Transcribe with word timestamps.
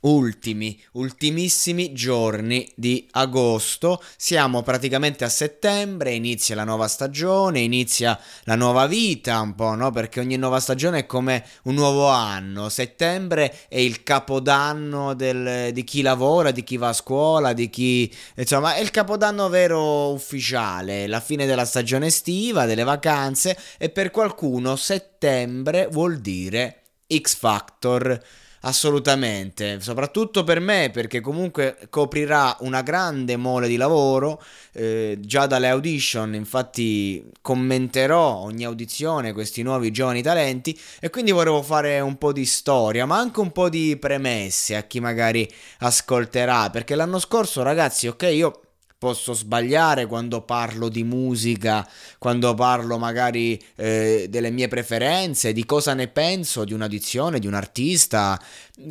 Ultimi, 0.00 0.80
ultimissimi 0.92 1.92
giorni 1.92 2.70
di 2.76 3.06
agosto. 3.12 4.02
Siamo 4.16 4.62
praticamente 4.62 5.24
a 5.24 5.28
settembre, 5.28 6.14
inizia 6.14 6.54
la 6.54 6.64
nuova 6.64 6.88
stagione, 6.88 7.60
inizia 7.60 8.18
la 8.44 8.54
nuova 8.54 8.86
vita 8.86 9.40
un 9.40 9.54
po', 9.54 9.74
no? 9.74 9.90
Perché 9.90 10.20
ogni 10.20 10.36
nuova 10.36 10.60
stagione 10.60 11.00
è 11.00 11.06
come 11.06 11.44
un 11.64 11.74
nuovo 11.74 12.08
anno. 12.08 12.68
Settembre 12.68 13.66
è 13.68 13.78
il 13.78 14.02
capodanno 14.02 15.14
del, 15.14 15.72
di 15.72 15.84
chi 15.84 16.02
lavora, 16.02 16.50
di 16.50 16.62
chi 16.62 16.76
va 16.76 16.88
a 16.88 16.92
scuola, 16.92 17.52
di 17.52 17.68
chi... 17.70 18.12
insomma, 18.36 18.74
è 18.74 18.80
il 18.80 18.90
capodanno 18.90 19.48
vero 19.48 20.12
ufficiale, 20.12 21.06
la 21.06 21.20
fine 21.20 21.46
della 21.46 21.64
stagione 21.64 22.06
estiva, 22.06 22.66
delle 22.66 22.84
vacanze 22.84 23.58
e 23.78 23.90
per 23.90 24.10
qualcuno 24.10 24.76
settembre 24.76 25.88
vuol 25.90 26.18
dire 26.18 26.82
X 27.12 27.36
Factor. 27.36 28.20
Assolutamente, 28.62 29.80
soprattutto 29.80 30.42
per 30.42 30.58
me 30.58 30.90
perché 30.92 31.20
comunque 31.20 31.78
coprirà 31.90 32.56
una 32.60 32.82
grande 32.82 33.36
mole 33.36 33.68
di 33.68 33.76
lavoro, 33.76 34.42
eh, 34.72 35.16
già 35.20 35.46
dalle 35.46 35.68
audition 35.68 36.34
infatti 36.34 37.24
commenterò 37.40 38.38
ogni 38.38 38.64
audizione 38.64 39.32
questi 39.32 39.62
nuovi 39.62 39.92
giovani 39.92 40.22
talenti 40.22 40.76
e 40.98 41.08
quindi 41.08 41.30
volevo 41.30 41.62
fare 41.62 42.00
un 42.00 42.18
po' 42.18 42.32
di 42.32 42.44
storia 42.44 43.06
ma 43.06 43.18
anche 43.18 43.38
un 43.38 43.52
po' 43.52 43.68
di 43.68 43.96
premesse 43.96 44.74
a 44.74 44.82
chi 44.82 44.98
magari 44.98 45.48
ascolterà 45.78 46.68
perché 46.70 46.96
l'anno 46.96 47.20
scorso 47.20 47.62
ragazzi 47.62 48.08
ok 48.08 48.22
io 48.22 48.60
posso 48.98 49.32
sbagliare 49.32 50.06
quando 50.06 50.42
parlo 50.42 50.88
di 50.88 51.04
musica, 51.04 51.88
quando 52.18 52.52
parlo 52.54 52.98
magari 52.98 53.60
eh, 53.76 54.26
delle 54.28 54.50
mie 54.50 54.66
preferenze, 54.66 55.52
di 55.52 55.64
cosa 55.64 55.94
ne 55.94 56.08
penso 56.08 56.64
di 56.64 56.72
un'audizione, 56.72 57.38
di 57.38 57.46
un 57.46 57.54
artista, 57.54 58.40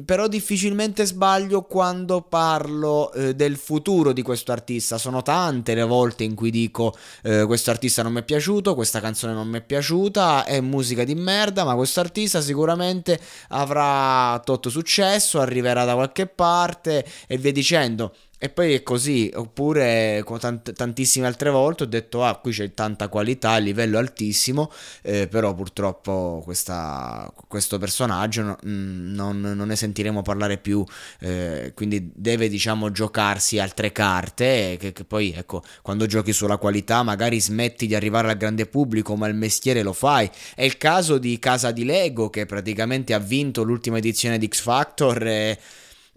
però 0.06 0.28
difficilmente 0.28 1.06
sbaglio 1.06 1.62
quando 1.62 2.22
parlo 2.22 3.12
eh, 3.14 3.36
del 3.36 3.56
futuro 3.56 4.12
di 4.12 4.22
questo 4.22 4.52
artista. 4.52 4.98
Sono 4.98 5.22
tante 5.22 5.76
le 5.76 5.84
volte 5.84 6.24
in 6.24 6.36
cui 6.36 6.52
dico 6.52 6.96
eh, 7.24 7.46
questo 7.46 7.72
artista 7.72 8.04
non 8.04 8.14
mi 8.14 8.20
è 8.20 8.24
piaciuto, 8.24 8.76
questa 8.76 9.00
canzone 9.00 9.34
non 9.34 9.48
mi 9.48 9.60
è 9.60 9.62
piaciuta, 9.62 10.44
è 10.46 10.60
musica 10.60 11.04
di 11.04 11.16
merda, 11.16 11.64
ma 11.64 11.76
questo 11.76 12.02
artista 12.02 12.42
sicuramente 12.42 13.20
avrà 13.50 14.42
tutto 14.44 14.70
successo, 14.70 15.40
arriverà 15.40 15.86
da 15.86 15.94
qualche 15.94 16.28
parte 16.28 17.06
e 17.28 17.38
via 17.38 17.52
dicendo. 17.52 18.14
E 18.40 18.50
poi 18.50 18.76
è 18.76 18.84
così, 18.84 19.32
oppure 19.34 20.24
tant- 20.40 20.72
tantissime 20.74 21.26
altre 21.26 21.50
volte 21.50 21.84
ho 21.84 21.86
detto 21.88 22.24
ah 22.24 22.36
qui 22.36 22.52
c'è 22.52 22.72
tanta 22.76 23.08
qualità, 23.08 23.58
livello 23.58 23.98
altissimo, 23.98 24.72
eh, 25.02 25.28
però 25.28 25.56
purtroppo 25.56 26.42
questa, 26.44 27.34
questo 27.48 27.80
personaggio 27.80 28.44
no, 28.44 28.58
mm, 28.64 29.16
non, 29.16 29.42
non, 29.42 29.68
ne 29.68 29.76
sentiremo 29.78 30.22
parlare 30.22 30.58
più, 30.58 30.84
eh, 31.22 31.72
quindi 31.74 32.12
deve 32.14 32.50
diciamo 32.50 32.92
giocarsi 32.92 33.60
altre 33.60 33.94
carte 33.94 34.76
che, 34.78 34.92
che, 34.92 35.06
poi 35.06 35.34
ecco 35.36 35.64
quando 35.82 36.06
giochi 36.06 36.34
sulla 36.34 36.58
qualità 36.58 37.04
magari 37.04 37.40
smetti 37.40 37.88
di 37.88 37.96
arrivare 37.96 38.30
al 38.30 38.38
grande 38.38 38.66
pubblico 38.66 39.16
ma 39.16 39.28
il 39.28 39.36
mestiere 39.36 39.84
lo 39.84 39.94
fai. 39.94 40.30
È 40.54 40.64
il 40.64 40.78
caso 40.78 41.18
di 41.18 41.40
Casa 41.40 41.72
di 41.72 41.86
Lego 41.86 42.30
che 42.30 42.46
praticamente 42.46 43.14
ha 43.14 43.20
vinto 43.20 43.64
l'ultima 43.64 44.00
edizione 44.00 44.38
di 44.38 44.48
X 44.48 44.62
Factor. 44.62 45.26
E, 45.26 45.60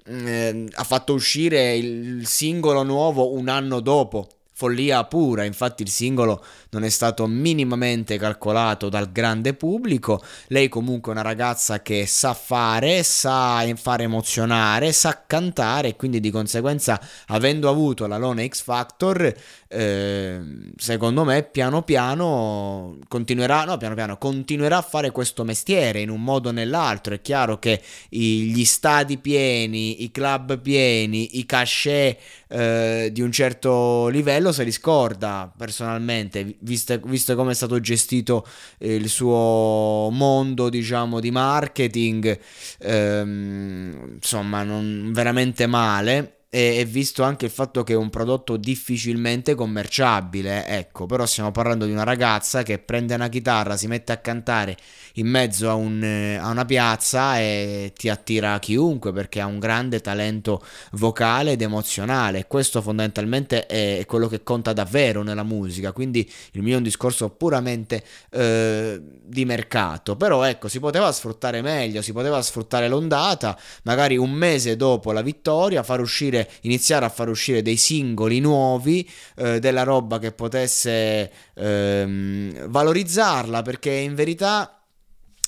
eh, 0.06 0.66
ha 0.72 0.84
fatto 0.84 1.12
uscire 1.12 1.76
il 1.76 2.26
singolo 2.26 2.82
nuovo 2.82 3.32
un 3.34 3.48
anno 3.48 3.80
dopo. 3.80 4.28
Follia 4.60 5.04
pura, 5.04 5.44
infatti 5.44 5.82
il 5.82 5.88
singolo 5.88 6.44
non 6.72 6.84
è 6.84 6.90
stato 6.90 7.26
minimamente 7.26 8.18
calcolato 8.18 8.90
dal 8.90 9.10
grande 9.10 9.54
pubblico. 9.54 10.22
Lei 10.48 10.68
comunque 10.68 11.12
è 11.12 11.14
una 11.14 11.24
ragazza 11.24 11.80
che 11.80 12.04
sa 12.06 12.34
fare, 12.34 13.02
sa 13.02 13.64
fare 13.76 14.02
emozionare, 14.02 14.92
sa 14.92 15.24
cantare 15.26 15.88
e 15.88 15.96
quindi 15.96 16.20
di 16.20 16.30
conseguenza 16.30 17.00
avendo 17.28 17.70
avuto 17.70 18.06
la 18.06 18.18
Lone 18.18 18.46
X 18.48 18.60
Factor, 18.60 19.34
eh, 19.72 20.40
secondo 20.76 21.22
me 21.22 21.44
piano 21.44 21.82
piano 21.82 22.98
continuerà, 23.06 23.62
no, 23.64 23.76
piano 23.76 23.94
piano 23.94 24.18
continuerà 24.18 24.78
a 24.78 24.82
fare 24.82 25.12
questo 25.12 25.44
mestiere 25.44 26.00
in 26.00 26.10
un 26.10 26.24
modo 26.24 26.48
o 26.48 26.52
nell'altro. 26.52 27.14
È 27.14 27.20
chiaro 27.20 27.60
che 27.60 27.80
i, 28.10 28.50
gli 28.50 28.64
stadi 28.64 29.18
pieni, 29.18 30.02
i 30.02 30.10
club 30.10 30.58
pieni, 30.58 31.38
i 31.38 31.46
cachet 31.46 32.18
eh, 32.48 33.10
di 33.12 33.20
un 33.20 33.30
certo 33.30 34.08
livello 34.08 34.50
se 34.50 34.64
li 34.64 34.72
scorda 34.72 35.52
personalmente 35.56 36.56
visto, 36.58 36.98
visto 37.04 37.36
come 37.36 37.52
è 37.52 37.54
stato 37.54 37.78
gestito 37.78 38.44
eh, 38.78 38.96
il 38.96 39.08
suo 39.08 40.08
mondo, 40.10 40.68
diciamo, 40.68 41.20
di 41.20 41.30
marketing, 41.30 42.38
ehm, 42.80 44.14
insomma, 44.14 44.64
non, 44.64 45.10
veramente 45.12 45.66
male 45.68 46.39
e, 46.52 46.84
visto 46.84 47.22
anche 47.22 47.44
il 47.44 47.50
fatto 47.52 47.84
che 47.84 47.92
è 47.92 47.96
un 47.96 48.10
prodotto 48.10 48.56
difficilmente 48.56 49.54
commerciabile, 49.54 50.66
ecco, 50.66 51.06
però 51.06 51.24
stiamo 51.24 51.52
parlando 51.52 51.86
di 51.86 51.92
una 51.92 52.02
ragazza 52.02 52.64
che 52.64 52.80
prende 52.80 53.14
una 53.14 53.28
chitarra, 53.28 53.76
si 53.76 53.86
mette 53.86 54.10
a 54.10 54.16
cantare 54.16 54.76
in 55.14 55.28
mezzo 55.28 55.70
a, 55.70 55.74
un, 55.74 56.02
a 56.40 56.48
una 56.48 56.64
piazza 56.64 57.38
e 57.38 57.92
ti 57.96 58.08
attira 58.08 58.58
chiunque 58.58 59.12
perché 59.12 59.40
ha 59.40 59.46
un 59.46 59.60
grande 59.60 60.00
talento 60.00 60.64
vocale 60.92 61.52
ed 61.52 61.62
emozionale. 61.62 62.46
Questo 62.48 62.82
fondamentalmente 62.82 63.66
è 63.66 64.04
quello 64.06 64.26
che 64.26 64.42
conta 64.42 64.72
davvero 64.72 65.22
nella 65.22 65.44
musica, 65.44 65.92
quindi 65.92 66.28
il 66.52 66.62
mio 66.62 66.74
è 66.74 66.78
un 66.78 66.82
discorso 66.82 67.30
puramente 67.30 68.02
eh, 68.30 69.00
di 69.22 69.44
mercato, 69.44 70.16
però 70.16 70.42
ecco, 70.42 70.66
si 70.66 70.80
poteva 70.80 71.12
sfruttare 71.12 71.62
meglio, 71.62 72.02
si 72.02 72.12
poteva 72.12 72.42
sfruttare 72.42 72.88
l'ondata, 72.88 73.56
magari 73.84 74.16
un 74.16 74.32
mese 74.32 74.74
dopo 74.74 75.12
la 75.12 75.22
vittoria, 75.22 75.84
far 75.84 76.00
uscire 76.00 76.39
uscire, 76.40 76.48
iniziare 76.62 77.04
a 77.04 77.08
far 77.08 77.28
uscire 77.28 77.62
dei 77.62 77.76
singoli 77.76 78.40
nuovi, 78.40 79.08
eh, 79.36 79.58
della 79.58 79.82
roba 79.82 80.18
che 80.18 80.32
potesse 80.32 81.30
ehm, 81.54 82.68
valorizzarla, 82.68 83.62
perché 83.62 83.90
in 83.90 84.14
verità... 84.14 84.74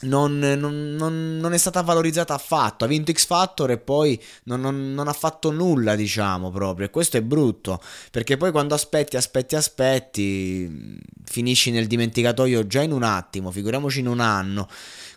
Non, 0.04 0.36
non, 0.36 0.96
non, 0.96 1.36
non, 1.36 1.52
è 1.52 1.58
stata 1.58 1.80
valorizzata 1.82 2.34
affatto. 2.34 2.84
Ha 2.84 2.88
vinto 2.88 3.12
X 3.12 3.24
Factor 3.24 3.70
e 3.70 3.78
poi 3.78 4.20
non, 4.46 5.04
ha 5.06 5.12
fatto 5.12 5.52
nulla, 5.52 5.94
diciamo 5.94 6.50
proprio. 6.50 6.86
E 6.86 6.90
questo 6.90 7.18
è 7.18 7.22
brutto 7.22 7.80
perché 8.10 8.36
poi 8.36 8.50
quando 8.50 8.74
aspetti, 8.74 9.16
aspetti, 9.16 9.54
aspetti, 9.54 10.98
finisci 11.24 11.70
nel 11.70 11.86
dimenticatoio 11.86 12.66
già 12.66 12.82
in 12.82 12.90
un 12.90 13.04
attimo, 13.04 13.52
figuriamoci 13.52 14.00
in 14.00 14.08
un 14.08 14.18
anno. 14.18 14.66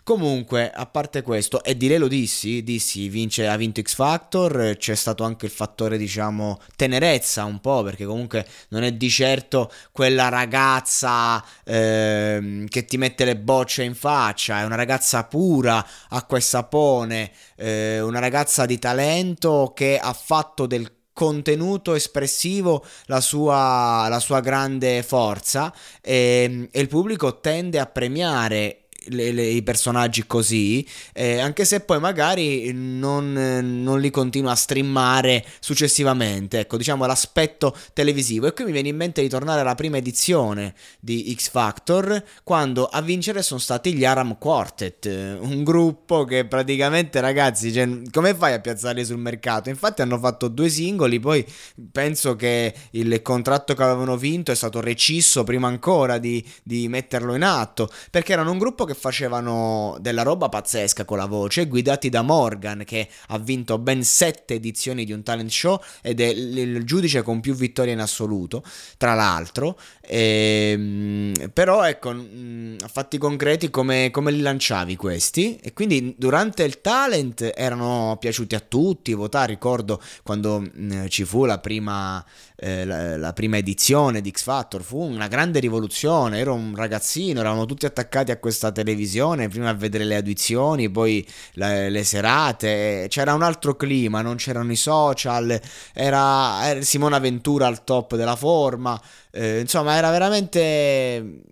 Comunque, 0.06 0.70
a 0.70 0.86
parte 0.86 1.22
questo, 1.22 1.64
e 1.64 1.76
di 1.76 1.88
lei 1.88 1.98
lo 1.98 2.06
dissi, 2.06 2.62
dissi, 2.62 3.08
vince, 3.08 3.48
ha 3.48 3.56
vinto 3.56 3.80
X 3.82 3.96
Factor, 3.96 4.76
c'è 4.78 4.94
stato 4.94 5.24
anche 5.24 5.46
il 5.46 5.50
fattore, 5.50 5.98
diciamo, 5.98 6.60
tenerezza 6.76 7.42
un 7.44 7.60
po', 7.60 7.82
perché 7.82 8.04
comunque 8.04 8.46
non 8.68 8.84
è 8.84 8.92
di 8.92 9.10
certo 9.10 9.68
quella 9.90 10.28
ragazza 10.28 11.44
eh, 11.64 12.66
che 12.68 12.84
ti 12.84 12.96
mette 12.98 13.24
le 13.24 13.36
bocce 13.36 13.82
in 13.82 13.96
faccia, 13.96 14.60
è 14.60 14.64
una 14.64 14.76
ragazza 14.76 15.24
pura, 15.24 15.84
acqua 16.10 16.38
e 16.38 16.40
sapone, 16.40 17.32
eh, 17.56 18.00
una 18.00 18.20
ragazza 18.20 18.64
di 18.64 18.78
talento 18.78 19.72
che 19.74 19.98
ha 19.98 20.12
fatto 20.12 20.66
del 20.66 20.88
contenuto 21.12 21.94
espressivo 21.94 22.84
la 23.06 23.20
sua, 23.20 24.06
la 24.08 24.20
sua 24.20 24.38
grande 24.38 25.02
forza 25.02 25.74
e, 26.00 26.68
e 26.70 26.80
il 26.80 26.86
pubblico 26.86 27.40
tende 27.40 27.80
a 27.80 27.86
premiare 27.86 28.85
le, 29.08 29.32
le, 29.32 29.44
i 29.44 29.62
personaggi 29.62 30.26
così, 30.26 30.86
eh, 31.12 31.38
anche 31.38 31.64
se 31.64 31.80
poi 31.80 32.00
magari 32.00 32.72
non, 32.72 33.32
non, 33.32 34.00
li 34.00 34.10
continua 34.10 34.52
a 34.52 34.56
streamare 34.56 35.44
successivamente. 35.60 36.60
Ecco, 36.60 36.76
diciamo 36.76 37.06
l'aspetto 37.06 37.76
televisivo. 37.92 38.46
E 38.46 38.52
qui 38.52 38.64
mi 38.64 38.72
viene 38.72 38.88
in 38.88 38.96
mente 38.96 39.22
di 39.22 39.28
tornare 39.28 39.60
alla 39.60 39.74
prima 39.74 39.96
edizione 39.96 40.74
di 41.00 41.34
X 41.36 41.50
Factor, 41.50 42.22
quando 42.42 42.86
a 42.86 43.00
vincere 43.00 43.42
sono 43.42 43.60
stati 43.60 43.94
gli 43.94 44.04
Aram 44.04 44.38
Quartet, 44.38 45.06
un 45.40 45.62
gruppo 45.62 46.24
che 46.24 46.44
praticamente, 46.44 47.20
ragazzi, 47.20 47.72
cioè, 47.72 47.88
come 48.10 48.34
fai 48.34 48.54
a 48.54 48.60
piazzarli 48.60 49.04
sul 49.04 49.18
mercato? 49.18 49.68
Infatti 49.68 50.02
hanno 50.02 50.18
fatto 50.18 50.48
due 50.48 50.68
singoli, 50.68 51.20
poi 51.20 51.44
penso 51.92 52.36
che 52.36 52.74
il 52.90 53.22
contratto 53.22 53.74
che 53.74 53.82
avevano 53.82 54.16
vinto 54.16 54.52
è 54.52 54.54
stato 54.54 54.80
recisso 54.80 55.44
prima 55.44 55.68
ancora 55.68 56.18
di, 56.18 56.44
di 56.62 56.88
metterlo 56.88 57.34
in 57.34 57.42
atto, 57.42 57.88
perché 58.10 58.32
erano 58.32 58.50
un 58.50 58.58
gruppo 58.58 58.84
che 58.84 58.94
facevano 58.96 59.96
della 60.00 60.22
roba 60.22 60.48
pazzesca 60.48 61.04
con 61.04 61.18
la 61.18 61.26
voce, 61.26 61.66
guidati 61.66 62.08
da 62.08 62.22
Morgan 62.22 62.82
che 62.84 63.08
ha 63.28 63.38
vinto 63.38 63.78
ben 63.78 64.02
sette 64.02 64.54
edizioni 64.54 65.04
di 65.04 65.12
un 65.12 65.22
talent 65.22 65.50
show 65.50 65.80
ed 66.02 66.20
è 66.20 66.26
il 66.26 66.84
giudice 66.84 67.22
con 67.22 67.40
più 67.40 67.54
vittorie 67.54 67.92
in 67.92 68.00
assoluto, 68.00 68.62
tra 68.96 69.14
l'altro. 69.14 69.78
E, 70.00 70.70
ehm, 70.72 71.50
però 71.52 71.84
ecco, 71.84 72.10
a 72.10 72.88
fatti 72.88 73.18
concreti 73.18 73.70
come, 73.70 74.10
come 74.10 74.30
li 74.32 74.40
lanciavi 74.40 74.96
questi? 74.96 75.56
E 75.56 75.72
quindi 75.72 76.14
durante 76.16 76.62
il 76.64 76.80
talent 76.80 77.52
erano 77.54 78.16
piaciuti 78.18 78.54
a 78.54 78.60
tutti, 78.60 79.12
votare, 79.12 79.52
ricordo 79.52 80.00
quando 80.22 80.60
mh, 80.60 80.70
mm, 80.78 81.06
ci 81.08 81.24
fu 81.24 81.44
la 81.44 81.58
prima 81.58 82.24
eh, 82.56 82.86
la, 82.86 83.16
la, 83.18 83.32
prima 83.34 83.58
edizione 83.58 84.22
di 84.22 84.30
X 84.30 84.42
Factor 84.42 84.82
fu 84.82 84.98
una 84.98 85.28
grande 85.28 85.60
rivoluzione. 85.60 86.38
Ero 86.38 86.54
un 86.54 86.74
ragazzino, 86.74 87.40
eravamo 87.40 87.66
tutti 87.66 87.84
attaccati 87.84 88.30
a 88.30 88.38
questa 88.38 88.70
televisione, 88.86 89.48
prima 89.48 89.70
a 89.70 89.74
vedere 89.74 90.04
le 90.04 90.16
audizioni, 90.16 90.88
poi 90.88 91.26
la, 91.54 91.88
le 91.88 92.04
serate. 92.04 93.06
C'era 93.08 93.34
un 93.34 93.42
altro 93.42 93.74
clima, 93.74 94.22
non 94.22 94.36
c'erano 94.36 94.70
i 94.70 94.76
social, 94.76 95.60
era, 95.92 96.68
era 96.68 96.82
Simona 96.82 97.18
Ventura 97.18 97.66
al 97.66 97.82
top 97.82 98.14
della 98.14 98.36
forma. 98.36 99.00
Eh, 99.32 99.60
insomma, 99.60 99.96
era 99.96 100.10
veramente 100.10 101.42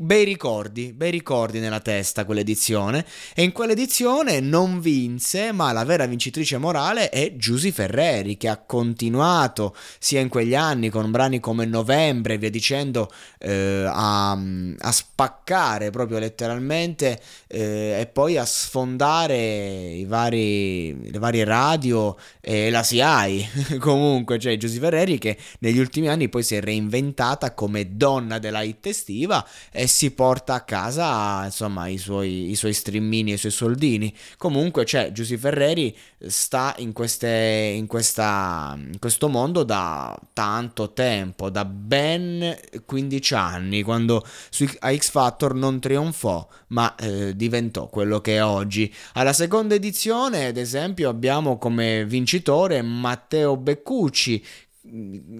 bei 0.00 0.24
ricordi, 0.24 0.92
bei 0.92 1.10
ricordi 1.10 1.58
nella 1.58 1.80
testa 1.80 2.24
quell'edizione. 2.24 3.04
E 3.34 3.42
in 3.42 3.52
quell'edizione 3.52 4.40
non 4.40 4.80
vinse, 4.80 5.52
ma 5.52 5.72
la 5.72 5.84
vera 5.84 6.06
vincitrice 6.06 6.58
morale 6.58 7.08
è 7.08 7.34
Giusy 7.36 7.72
Ferreri 7.72 8.36
che 8.36 8.48
ha 8.48 8.58
continuato 8.58 9.74
sia 9.98 10.20
in 10.20 10.28
quegli 10.28 10.54
anni 10.54 10.90
con 10.90 11.10
brani 11.10 11.40
come 11.40 11.64
Novembre 11.64 12.34
e 12.34 12.38
via 12.38 12.50
dicendo 12.50 13.10
eh, 13.38 13.84
a, 13.86 14.32
a, 14.32 14.92
spaccare 14.92 15.90
proprio 15.90 16.18
letteralmente 16.18 17.20
eh, 17.46 17.98
e 18.00 18.06
poi 18.06 18.36
a 18.36 18.44
sfondare 18.44 19.36
i 19.36 20.04
vari, 20.04 21.10
le 21.10 21.18
varie 21.18 21.44
radio 21.44 22.16
e 22.40 22.70
la 22.70 22.82
SIAI 22.82 23.78
comunque, 23.78 24.38
cioè 24.38 24.56
Giusy 24.56 24.78
Ferreri 24.78 25.18
che 25.18 25.36
negli 25.60 25.78
ultimi 25.78 26.08
anni 26.08 26.28
poi 26.28 26.42
si 26.42 26.54
è 26.54 26.60
reinventata 26.60 27.54
come 27.54 27.96
donna 27.96 28.38
della 28.38 28.62
hit 28.62 28.86
estiva 28.86 29.46
e 29.70 29.86
si 29.86 30.10
porta 30.12 30.54
a 30.54 30.60
casa 30.62 31.44
insomma 31.44 31.88
i 31.88 31.98
suoi, 31.98 32.50
i 32.50 32.54
suoi 32.54 32.72
streamini 32.72 33.30
e 33.30 33.34
i 33.34 33.38
suoi 33.38 33.52
soldini. 33.52 34.14
Comunque 34.36 34.84
cioè, 34.84 35.12
Giusy 35.12 35.36
Ferreri 35.36 35.96
sta 36.26 36.74
in, 36.78 36.92
queste, 36.92 37.72
in, 37.76 37.86
questa, 37.86 38.74
in 38.76 38.98
questo 38.98 39.28
mondo 39.28 39.62
da 39.62 40.18
tanto 40.32 40.92
tempo, 40.92 41.50
da 41.50 41.64
ben 41.64 42.56
15 42.84 43.34
anni, 43.34 43.82
quando 43.82 44.26
su, 44.50 44.66
a 44.80 44.94
X 44.94 45.10
Factor 45.10 45.54
non 45.54 45.80
trionfò, 45.80 46.46
ma 46.68 46.94
eh, 46.96 47.36
diventò 47.36 47.88
quello 47.88 48.20
che 48.20 48.36
è 48.36 48.44
oggi. 48.44 48.92
Alla 49.14 49.32
seconda 49.32 49.74
edizione, 49.74 50.46
ad 50.46 50.56
esempio, 50.56 51.08
abbiamo 51.08 51.58
come 51.58 52.04
vincitore 52.04 52.82
Matteo 52.82 53.56
Beccucci 53.56 54.44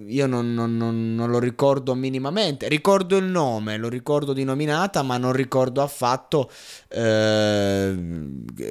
io 0.07 0.27
non, 0.27 0.53
non, 0.53 0.77
non, 0.77 1.15
non, 1.15 1.29
lo 1.29 1.39
ricordo 1.39 1.95
minimamente. 1.95 2.67
Ricordo 2.67 3.17
il 3.17 3.25
nome, 3.25 3.77
lo 3.77 3.89
ricordo 3.89 4.33
di 4.33 4.43
nominata, 4.43 5.01
ma 5.01 5.17
non 5.17 5.33
ricordo 5.33 5.81
affatto 5.81 6.49
eh, 6.89 7.95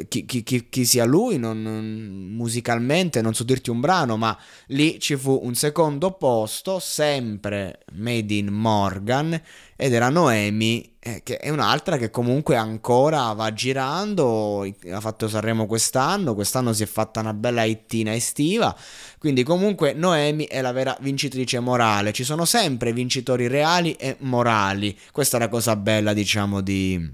chi, 0.08 0.24
chi, 0.24 0.42
chi, 0.42 0.68
chi, 0.68 0.84
sia 0.84 1.04
lui. 1.04 1.38
musicalmente, 1.38 3.20
non 3.20 3.34
so 3.34 3.44
dirti 3.44 3.70
un 3.70 3.80
brano, 3.80 4.16
ma 4.16 4.36
lì 4.68 4.98
ci 5.00 5.16
fu 5.16 5.40
un 5.42 5.54
secondo 5.54 6.12
posto, 6.12 6.78
sempre 6.78 7.80
made 7.92 8.34
in 8.34 8.48
Morgan, 8.48 9.40
ed 9.76 9.92
era 9.92 10.08
Noemi 10.08 10.96
eh, 11.00 11.22
che 11.22 11.36
è 11.36 11.48
un'altra 11.50 11.96
che 11.96 12.10
comunque 12.10 12.56
ancora 12.56 13.32
va 13.32 13.52
girando, 13.52 14.66
ha 14.90 15.00
fatto 15.00 15.28
Sanremo 15.28 15.66
quest'anno, 15.66 16.34
quest'anno 16.34 16.72
si 16.72 16.82
è 16.82 16.86
fatta 16.86 17.20
una 17.20 17.34
bella 17.34 17.62
hittina 17.62 18.14
estiva, 18.14 18.76
quindi 19.18 19.44
comunque 19.44 19.92
Noemi 19.92 20.46
è 20.46 20.60
la 20.60 20.72
vera 20.72 20.96
vincitrice 21.00 21.60
morale, 21.60 22.12
ci 22.12 22.24
sono 22.24 22.44
sempre 22.44 22.92
vincitori 22.92 23.46
reali 23.46 23.92
e 23.92 24.16
morali, 24.20 24.96
questa 25.12 25.36
è 25.36 25.40
la 25.40 25.48
cosa 25.48 25.76
bella 25.76 26.12
diciamo 26.12 26.60
di, 26.60 27.08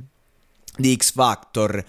di 0.77 0.97
X 0.97 1.13
Factor. 1.13 1.85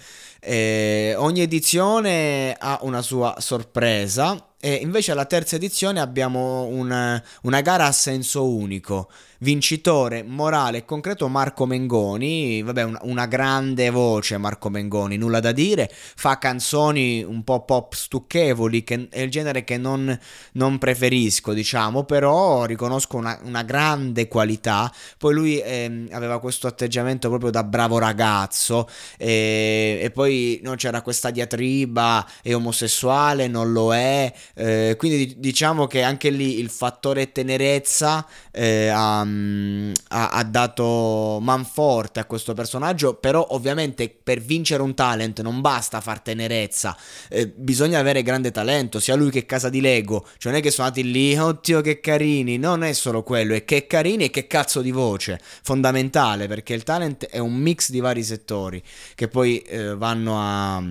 Eh, 0.47 1.15
ogni 1.17 1.41
edizione 1.41 2.55
ha 2.59 2.77
una 2.81 3.01
sua 3.01 3.35
sorpresa 3.39 4.53
e 4.65 4.79
invece 4.81 5.11
alla 5.11 5.25
terza 5.25 5.57
edizione 5.57 5.99
abbiamo 5.99 6.63
una, 6.63 7.21
una 7.43 7.61
gara 7.61 7.85
a 7.85 7.91
senso 7.91 8.49
unico. 8.49 9.11
Vincitore 9.39 10.23
morale 10.23 10.79
e 10.79 10.85
concreto 10.85 11.27
Marco 11.27 11.67
Mengoni, 11.67 12.63
vabbè 12.63 12.83
una, 12.83 12.99
una, 13.03 13.25
grande 13.27 13.89
voce 13.91 14.37
Marco 14.37 14.69
Mengoni, 14.69 15.17
nulla 15.17 15.39
da 15.39 15.51
dire, 15.51 15.91
fa 15.91 16.39
canzoni 16.39 17.21
un 17.21 17.43
po' 17.43 17.63
pop 17.63 17.93
stucchevoli, 17.93 18.83
che 18.83 19.07
è 19.11 19.19
il 19.19 19.29
genere 19.29 19.63
che 19.63 19.77
non, 19.77 20.17
non 20.53 20.77
preferisco 20.79 21.53
diciamo, 21.53 22.05
però 22.05 22.63
riconosco 22.65 23.17
una, 23.17 23.37
una 23.43 23.61
grande 23.61 24.27
qualità, 24.27 24.91
poi 25.17 25.33
lui 25.33 25.59
eh, 25.59 26.07
aveva 26.11 26.39
questo 26.39 26.65
atteggiamento 26.65 27.27
proprio 27.27 27.51
da 27.51 27.63
bravo 27.63 27.99
ragazzo 27.99 28.87
e, 29.17 29.99
e 30.01 30.11
poi 30.11 30.59
no, 30.63 30.73
c'era 30.75 31.01
questa 31.01 31.29
diatriba, 31.29 32.25
è 32.41 32.55
omosessuale, 32.55 33.47
non 33.47 33.71
lo 33.71 33.93
è, 33.93 34.33
eh, 34.55 34.95
quindi 34.97 35.35
diciamo 35.37 35.85
che 35.85 36.01
anche 36.01 36.29
lì 36.29 36.59
il 36.59 36.69
fattore 36.69 37.31
tenerezza 37.31 38.25
eh, 38.51 38.87
ha 38.87 39.21
um, 39.21 39.91
ha, 40.09 40.29
ha, 40.29 40.43
dato 40.43 41.39
manforte 41.41 42.19
a 42.19 42.25
questo 42.25 42.53
personaggio, 42.53 43.15
però 43.15 43.45
ovviamente 43.51 44.09
per 44.09 44.39
vincere 44.39 44.81
un 44.81 44.93
talent 44.93 45.41
non 45.41 45.61
basta 45.61 45.99
far 46.01 46.21
tenerezza, 46.21 46.95
eh, 47.29 47.47
bisogna 47.47 47.99
avere 47.99 48.23
grande 48.23 48.51
talento, 48.51 48.99
sia 48.99 49.15
lui 49.15 49.29
che 49.29 49.45
Casa 49.45 49.69
di 49.69 49.81
Lego, 49.81 50.25
cioè 50.37 50.51
non 50.51 50.61
è 50.61 50.63
che 50.63 50.71
sono 50.71 50.87
andati 50.87 51.09
lì, 51.11 51.37
oddio 51.37 51.81
che 51.81 51.99
carini, 51.99 52.57
non 52.57 52.83
è 52.83 52.93
solo 52.93 53.23
quello, 53.23 53.53
è 53.53 53.65
che 53.65 53.87
carini 53.87 54.25
e 54.25 54.29
che 54.29 54.47
cazzo 54.47 54.81
di 54.81 54.91
voce, 54.91 55.39
fondamentale 55.63 56.47
perché 56.47 56.73
il 56.73 56.83
talent 56.83 57.25
è 57.25 57.39
un 57.39 57.53
mix 57.55 57.89
di 57.89 57.99
vari 57.99 58.23
settori 58.23 58.81
che 59.15 59.27
poi 59.27 59.59
eh, 59.59 59.95
vanno 59.95 60.39
a 60.39 60.81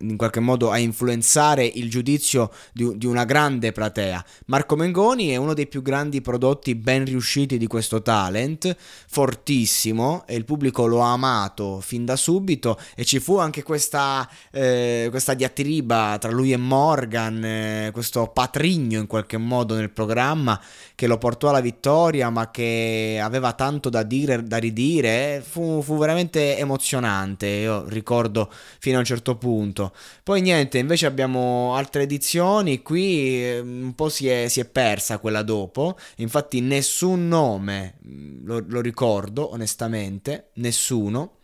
in 0.00 0.16
qualche 0.16 0.40
modo 0.40 0.70
a 0.70 0.78
influenzare 0.78 1.64
il 1.64 1.90
giudizio 1.90 2.50
di, 2.72 2.96
di 2.98 3.06
una 3.06 3.24
grande 3.24 3.72
platea. 3.72 4.22
Marco 4.46 4.76
Mengoni 4.76 5.28
è 5.28 5.36
uno 5.36 5.54
dei 5.54 5.68
più 5.68 5.80
grandi 5.80 6.20
prodotti 6.20 6.74
ben 6.74 7.04
riusciti 7.04 7.56
di 7.56 7.66
questo 7.66 8.02
talent, 8.02 8.76
fortissimo, 9.08 10.24
e 10.26 10.34
il 10.34 10.44
pubblico 10.44 10.86
lo 10.86 11.02
ha 11.02 11.12
amato 11.12 11.80
fin 11.80 12.04
da 12.04 12.16
subito 12.16 12.78
e 12.94 13.04
ci 13.04 13.20
fu 13.20 13.38
anche 13.38 13.62
questa, 13.62 14.28
eh, 14.50 15.06
questa 15.10 15.34
diatriba 15.34 16.18
tra 16.18 16.30
lui 16.32 16.52
e 16.52 16.56
Morgan, 16.56 17.44
eh, 17.44 17.90
questo 17.92 18.26
patrigno 18.26 18.98
in 18.98 19.06
qualche 19.06 19.38
modo 19.38 19.74
nel 19.76 19.90
programma 19.90 20.60
che 20.94 21.06
lo 21.06 21.16
portò 21.16 21.50
alla 21.50 21.60
vittoria 21.60 22.28
ma 22.30 22.50
che 22.50 23.20
aveva 23.22 23.52
tanto 23.52 23.88
da 23.88 24.02
dire, 24.02 24.42
da 24.42 24.56
ridire, 24.56 25.42
fu, 25.46 25.80
fu 25.82 25.96
veramente 25.96 26.58
emozionante, 26.58 27.46
io 27.46 27.84
ricordo 27.88 28.50
fino 28.80 28.96
a 28.96 29.00
un 29.00 29.04
certo 29.04 29.36
punto. 29.36 29.92
Poi 30.24 30.40
niente, 30.40 30.78
invece 30.78 31.06
abbiamo 31.06 31.74
altre 31.76 32.02
edizioni, 32.02 32.82
qui 32.88 33.44
eh, 33.44 33.58
un 33.58 33.92
po' 33.94 34.08
si 34.08 34.28
è, 34.28 34.48
si 34.48 34.60
è 34.60 34.64
persa 34.64 35.18
quella 35.18 35.42
dopo, 35.42 35.98
infatti 36.16 36.62
nessun 36.62 37.28
nome 37.28 37.98
mm, 38.06 38.46
lo, 38.46 38.64
lo 38.66 38.80
ricordo 38.80 39.52
onestamente, 39.52 40.52
nessuno 40.54 41.36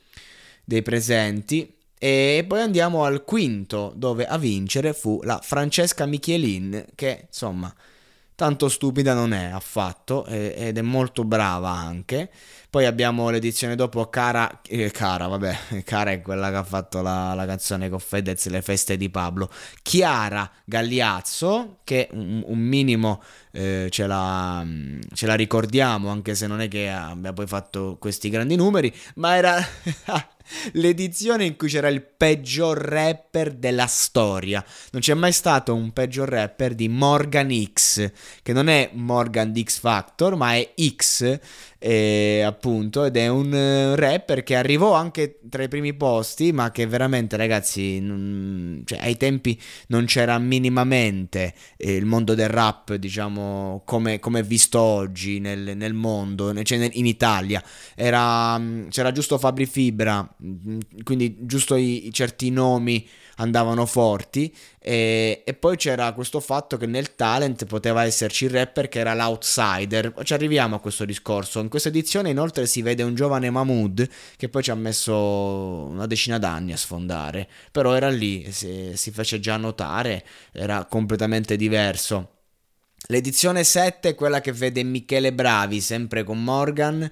dei 0.64 0.80
presenti. 0.80 1.76
E 1.98 2.46
poi 2.48 2.62
andiamo 2.62 3.04
al 3.04 3.24
quinto, 3.24 3.92
dove 3.94 4.24
a 4.26 4.38
vincere 4.38 4.94
fu 4.94 5.20
la 5.22 5.38
Francesca 5.42 6.06
Michelin, 6.06 6.86
che 6.94 7.26
insomma 7.26 7.74
tanto 8.34 8.68
stupida 8.68 9.14
non 9.14 9.32
è 9.32 9.44
affatto 9.46 10.26
ed 10.26 10.76
è 10.76 10.82
molto 10.82 11.24
brava 11.24 11.70
anche. 11.70 12.30
Poi 12.74 12.86
abbiamo 12.86 13.30
l'edizione 13.30 13.76
dopo 13.76 14.08
Cara, 14.08 14.60
eh, 14.66 14.90
Cara, 14.90 15.28
vabbè, 15.28 15.82
Cara 15.86 16.10
è 16.10 16.20
quella 16.20 16.50
che 16.50 16.56
ha 16.56 16.64
fatto 16.64 17.02
la, 17.02 17.32
la 17.32 17.46
canzone 17.46 17.88
con 17.88 18.00
Fedez, 18.00 18.48
Le 18.48 18.62
feste 18.62 18.96
di 18.96 19.10
Pablo. 19.10 19.48
Chiara 19.80 20.50
Gagliazzo, 20.64 21.78
che 21.84 22.08
un, 22.10 22.42
un 22.44 22.58
minimo 22.58 23.22
eh, 23.52 23.86
ce, 23.90 24.08
la, 24.08 24.66
ce, 25.12 25.26
la, 25.26 25.34
ricordiamo, 25.34 26.08
anche 26.08 26.34
se 26.34 26.48
non 26.48 26.60
è 26.60 26.66
che 26.66 26.90
abbia 26.90 27.32
poi 27.32 27.46
fatto 27.46 27.96
questi 28.00 28.28
grandi 28.28 28.56
numeri, 28.56 28.92
ma 29.14 29.36
era 29.36 29.56
l'edizione 30.72 31.44
in 31.44 31.56
cui 31.56 31.68
c'era 31.68 31.88
il 31.88 32.02
peggior 32.02 32.78
rapper 32.78 33.52
della 33.52 33.86
storia. 33.86 34.64
Non 34.92 35.00
c'è 35.00 35.14
mai 35.14 35.32
stato 35.32 35.74
un 35.74 35.92
peggior 35.92 36.28
rapper 36.28 36.74
di 36.74 36.88
Morgan 36.88 37.50
X, 37.72 38.10
che 38.42 38.52
non 38.52 38.68
è 38.68 38.90
Morgan 38.92 39.52
di 39.52 39.62
X 39.62 39.78
Factor, 39.78 40.36
ma 40.36 40.54
è 40.54 40.72
X, 40.96 41.38
eh, 41.78 42.42
appunto, 42.42 43.04
ed 43.04 43.18
è 43.18 43.28
un 43.28 43.52
uh, 43.52 43.94
rapper 43.94 44.42
che 44.42 44.56
arrivò 44.56 44.94
anche 44.94 45.40
tra 45.50 45.62
i 45.62 45.68
primi 45.68 45.92
posti, 45.92 46.50
ma 46.50 46.70
che 46.70 46.86
veramente, 46.86 47.36
ragazzi, 47.36 48.00
non, 48.00 48.82
cioè, 48.86 49.00
ai 49.00 49.18
tempi 49.18 49.60
non 49.88 50.06
c'era 50.06 50.38
minimamente 50.38 51.52
eh, 51.76 51.94
il 51.94 52.06
mondo 52.06 52.34
del 52.34 52.48
rap, 52.48 52.94
diciamo, 52.94 53.82
come, 53.84 54.18
come 54.18 54.42
visto 54.42 54.80
oggi 54.80 55.40
nel, 55.40 55.76
nel 55.76 55.92
mondo, 55.92 56.54
cioè 56.62 56.88
in 56.92 57.04
Italia. 57.04 57.62
Era, 57.94 58.58
mm, 58.58 58.88
c'era 58.88 59.12
giusto 59.12 59.36
Fabri 59.36 59.66
Fibra, 59.66 60.26
quindi 61.02 61.36
giusto 61.40 61.76
i, 61.76 62.06
i 62.06 62.12
certi 62.12 62.50
nomi 62.50 63.06
andavano 63.36 63.86
forti 63.86 64.54
e, 64.78 65.42
e, 65.44 65.54
poi 65.54 65.76
c'era 65.76 66.12
questo 66.12 66.40
fatto 66.40 66.76
che 66.76 66.86
nel 66.86 67.14
talent 67.14 67.64
poteva 67.66 68.04
esserci 68.04 68.44
il 68.44 68.50
rapper 68.50 68.88
che 68.88 68.98
era 68.98 69.14
l'outsider. 69.14 70.14
Ci 70.22 70.34
arriviamo 70.34 70.76
a 70.76 70.80
questo 70.80 71.04
discorso. 71.04 71.60
In 71.60 71.68
questa 71.68 71.88
edizione 71.88 72.30
inoltre 72.30 72.66
si 72.66 72.82
vede 72.82 73.02
un 73.02 73.14
giovane 73.14 73.50
Mahmood 73.50 74.08
che 74.36 74.48
poi 74.48 74.62
ci 74.62 74.70
ha 74.70 74.74
messo 74.74 75.14
una 75.14 76.06
decina 76.06 76.38
d'anni 76.38 76.72
a 76.72 76.76
sfondare, 76.76 77.48
però 77.70 77.94
era 77.94 78.08
lì, 78.08 78.50
si, 78.52 78.92
si 78.94 79.10
fece 79.10 79.40
già 79.40 79.56
notare, 79.56 80.24
era 80.52 80.84
completamente 80.84 81.56
diverso. 81.56 82.30
L'edizione 83.08 83.64
7 83.64 84.10
è 84.10 84.14
quella 84.14 84.40
che 84.40 84.52
vede 84.52 84.82
Michele 84.82 85.34
Bravi, 85.34 85.82
sempre 85.82 86.24
con 86.24 86.42
Morgan, 86.42 87.10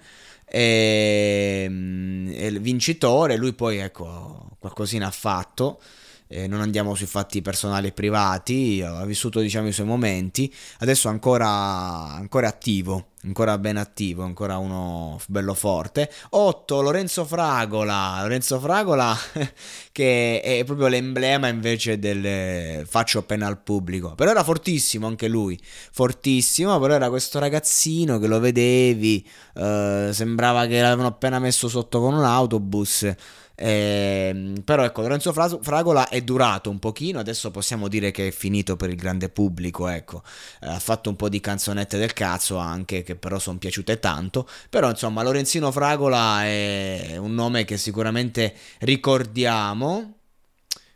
e, 0.54 1.64
e 1.64 2.46
il 2.46 2.60
vincitore, 2.60 3.36
lui 3.36 3.54
poi 3.54 3.78
ecco 3.78 4.50
qualcosina 4.58 5.06
ha 5.06 5.10
fatto. 5.10 5.80
Eh, 6.28 6.46
non 6.46 6.60
andiamo 6.60 6.94
sui 6.94 7.06
fatti 7.06 7.42
personali 7.42 7.88
e 7.88 7.92
privati, 7.92 8.82
ha 8.82 9.04
vissuto 9.04 9.40
diciamo 9.40 9.68
i 9.68 9.72
suoi 9.72 9.86
momenti, 9.86 10.52
adesso 10.78 11.08
ancora, 11.08 11.46
ancora 11.46 12.48
attivo, 12.48 13.08
ancora 13.24 13.58
ben 13.58 13.76
attivo, 13.76 14.22
ancora 14.24 14.58
uno 14.58 15.20
bello 15.28 15.54
forte. 15.54 16.10
8 16.30 16.80
Lorenzo 16.80 17.24
Fragola, 17.24 18.18
Lorenzo 18.22 18.58
Fragola 18.58 19.16
che 19.92 20.40
è 20.40 20.64
proprio 20.64 20.88
l'emblema 20.88 21.48
invece 21.48 21.98
del 21.98 22.84
faccio 22.86 23.20
appena 23.20 23.46
al 23.46 23.60
pubblico, 23.62 24.14
però 24.14 24.30
era 24.30 24.44
fortissimo 24.44 25.06
anche 25.06 25.28
lui, 25.28 25.58
fortissimo, 25.62 26.78
però 26.78 26.94
era 26.94 27.08
questo 27.08 27.38
ragazzino 27.38 28.18
che 28.18 28.26
lo 28.26 28.40
vedevi, 28.40 29.26
eh, 29.54 30.10
sembrava 30.12 30.66
che 30.66 30.80
l'avevano 30.80 31.08
appena 31.08 31.38
messo 31.38 31.68
sotto 31.68 32.00
con 32.00 32.14
un 32.14 32.24
autobus. 32.24 33.14
Eh, 33.54 34.54
però 34.64 34.82
ecco, 34.82 35.02
Lorenzo 35.02 35.32
Fragola 35.32 36.08
è 36.08 36.20
durato 36.22 36.70
un 36.70 36.78
pochino, 36.78 37.18
adesso 37.20 37.50
possiamo 37.50 37.86
dire 37.86 38.10
che 38.10 38.28
è 38.28 38.30
finito 38.30 38.76
per 38.76 38.88
il 38.88 38.96
grande 38.96 39.28
pubblico, 39.28 39.86
ecco. 39.88 40.22
Ha 40.60 40.78
fatto 40.78 41.10
un 41.10 41.16
po' 41.16 41.28
di 41.28 41.38
canzonette 41.40 41.98
del 41.98 42.12
cazzo 42.12 42.56
anche, 42.56 43.02
che 43.02 43.11
però 43.16 43.38
sono 43.38 43.58
piaciute 43.58 43.98
tanto. 43.98 44.48
Però 44.68 44.88
insomma, 44.88 45.22
Lorenzino 45.22 45.70
Fragola 45.70 46.44
è 46.44 47.16
un 47.18 47.34
nome 47.34 47.64
che 47.64 47.76
sicuramente 47.76 48.54
ricordiamo. 48.80 50.16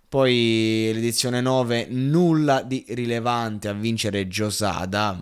Poi 0.08 0.90
l'edizione 0.94 1.40
9, 1.40 1.88
nulla 1.90 2.62
di 2.62 2.85
rilevante 2.88 3.68
a 3.68 3.73
vincere 3.73 4.28
Giosada, 4.28 5.18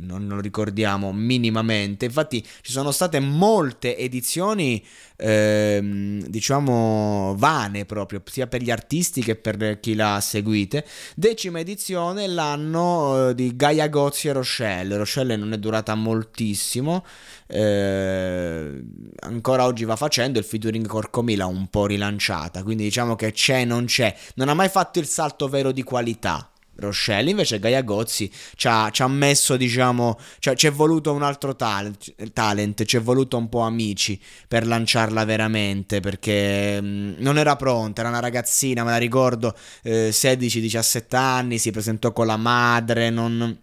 non 0.00 0.26
lo 0.26 0.40
ricordiamo 0.40 1.12
minimamente. 1.12 2.04
Infatti 2.04 2.44
ci 2.62 2.72
sono 2.72 2.90
state 2.90 3.20
molte 3.20 3.96
edizioni 3.96 4.84
ehm, 5.16 6.26
diciamo 6.26 7.34
vane 7.36 7.84
proprio 7.84 8.22
sia 8.24 8.46
per 8.46 8.62
gli 8.62 8.70
artisti 8.70 9.22
che 9.22 9.36
per 9.36 9.80
chi 9.80 9.94
l'ha 9.94 10.20
seguite. 10.20 10.84
Decima 11.14 11.60
edizione 11.60 12.26
l'anno 12.26 13.30
eh, 13.30 13.34
di 13.34 13.54
Gaia 13.56 13.88
Gozzi 13.88 14.28
e 14.28 14.32
Rochelle. 14.32 14.96
Rochelle 14.96 15.36
non 15.36 15.52
è 15.52 15.58
durata 15.58 15.94
moltissimo 15.94 17.04
eh, 17.46 18.82
ancora 19.20 19.64
oggi 19.64 19.84
va 19.84 19.96
facendo 19.96 20.38
il 20.38 20.44
featuring 20.44 20.86
Corcomila 20.86 21.46
un 21.46 21.68
po' 21.68 21.86
rilanciata. 21.86 22.62
Quindi 22.62 22.84
diciamo 22.84 23.14
che 23.16 23.32
c'è 23.32 23.64
non 23.64 23.84
c'è. 23.84 24.14
Non 24.34 24.48
ha 24.48 24.54
mai 24.54 24.68
fatto 24.68 24.98
il 24.98 25.06
salto 25.06 25.48
vero 25.48 25.72
di 25.72 25.82
qualità 25.82 26.48
Rochelle. 26.76 27.30
Invece 27.30 27.58
Gaia 27.58 27.82
Gozzi 27.82 28.30
ci 28.56 28.68
ha, 28.68 28.90
ci 28.90 29.02
ha 29.02 29.08
messo, 29.08 29.56
diciamo, 29.56 30.18
ci 30.38 30.66
è 30.66 30.70
voluto 30.70 31.12
un 31.12 31.22
altro 31.22 31.54
talent, 31.54 32.32
talent, 32.32 32.84
ci 32.84 32.96
è 32.96 33.00
voluto 33.00 33.36
un 33.36 33.48
po' 33.48 33.60
amici 33.60 34.20
per 34.48 34.66
lanciarla 34.66 35.24
veramente, 35.24 36.00
perché 36.00 36.80
mh, 36.80 36.86
mm, 36.86 37.12
non 37.18 37.38
era 37.38 37.56
pronta, 37.56 38.00
era 38.00 38.10
una 38.10 38.20
ragazzina, 38.20 38.84
me 38.84 38.90
la 38.90 38.96
ricordo, 38.96 39.54
eh, 39.82 40.10
16-17 40.10 41.16
anni, 41.16 41.58
si 41.58 41.70
presentò 41.70 42.12
con 42.12 42.26
la 42.26 42.36
madre, 42.36 43.10
non... 43.10 43.58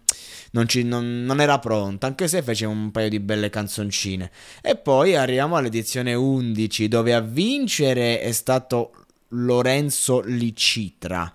Non, 0.54 0.68
ci, 0.68 0.82
non, 0.82 1.24
non, 1.24 1.40
era 1.40 1.58
pronta, 1.58 2.06
anche 2.06 2.28
se 2.28 2.42
fece 2.42 2.66
un 2.66 2.90
paio 2.90 3.08
di 3.08 3.20
belle 3.20 3.48
canzoncine. 3.48 4.30
E 4.60 4.76
poi 4.76 5.16
arriviamo 5.16 5.56
all'edizione 5.56 6.12
11, 6.12 6.88
dove 6.88 7.14
a 7.14 7.20
vincere 7.20 8.20
è 8.20 8.32
stato 8.32 8.92
Lorenzo 9.28 10.20
Licitra 10.20 11.32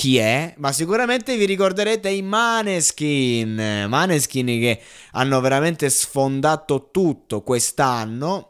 chi 0.00 0.16
è, 0.16 0.54
ma 0.56 0.72
sicuramente 0.72 1.36
vi 1.36 1.44
ricorderete 1.44 2.08
i 2.08 2.22
Maneskin. 2.22 3.84
Maneskin 3.86 4.46
che 4.46 4.80
hanno 5.10 5.40
veramente 5.42 5.90
sfondato 5.90 6.88
tutto 6.90 7.42
quest'anno 7.42 8.49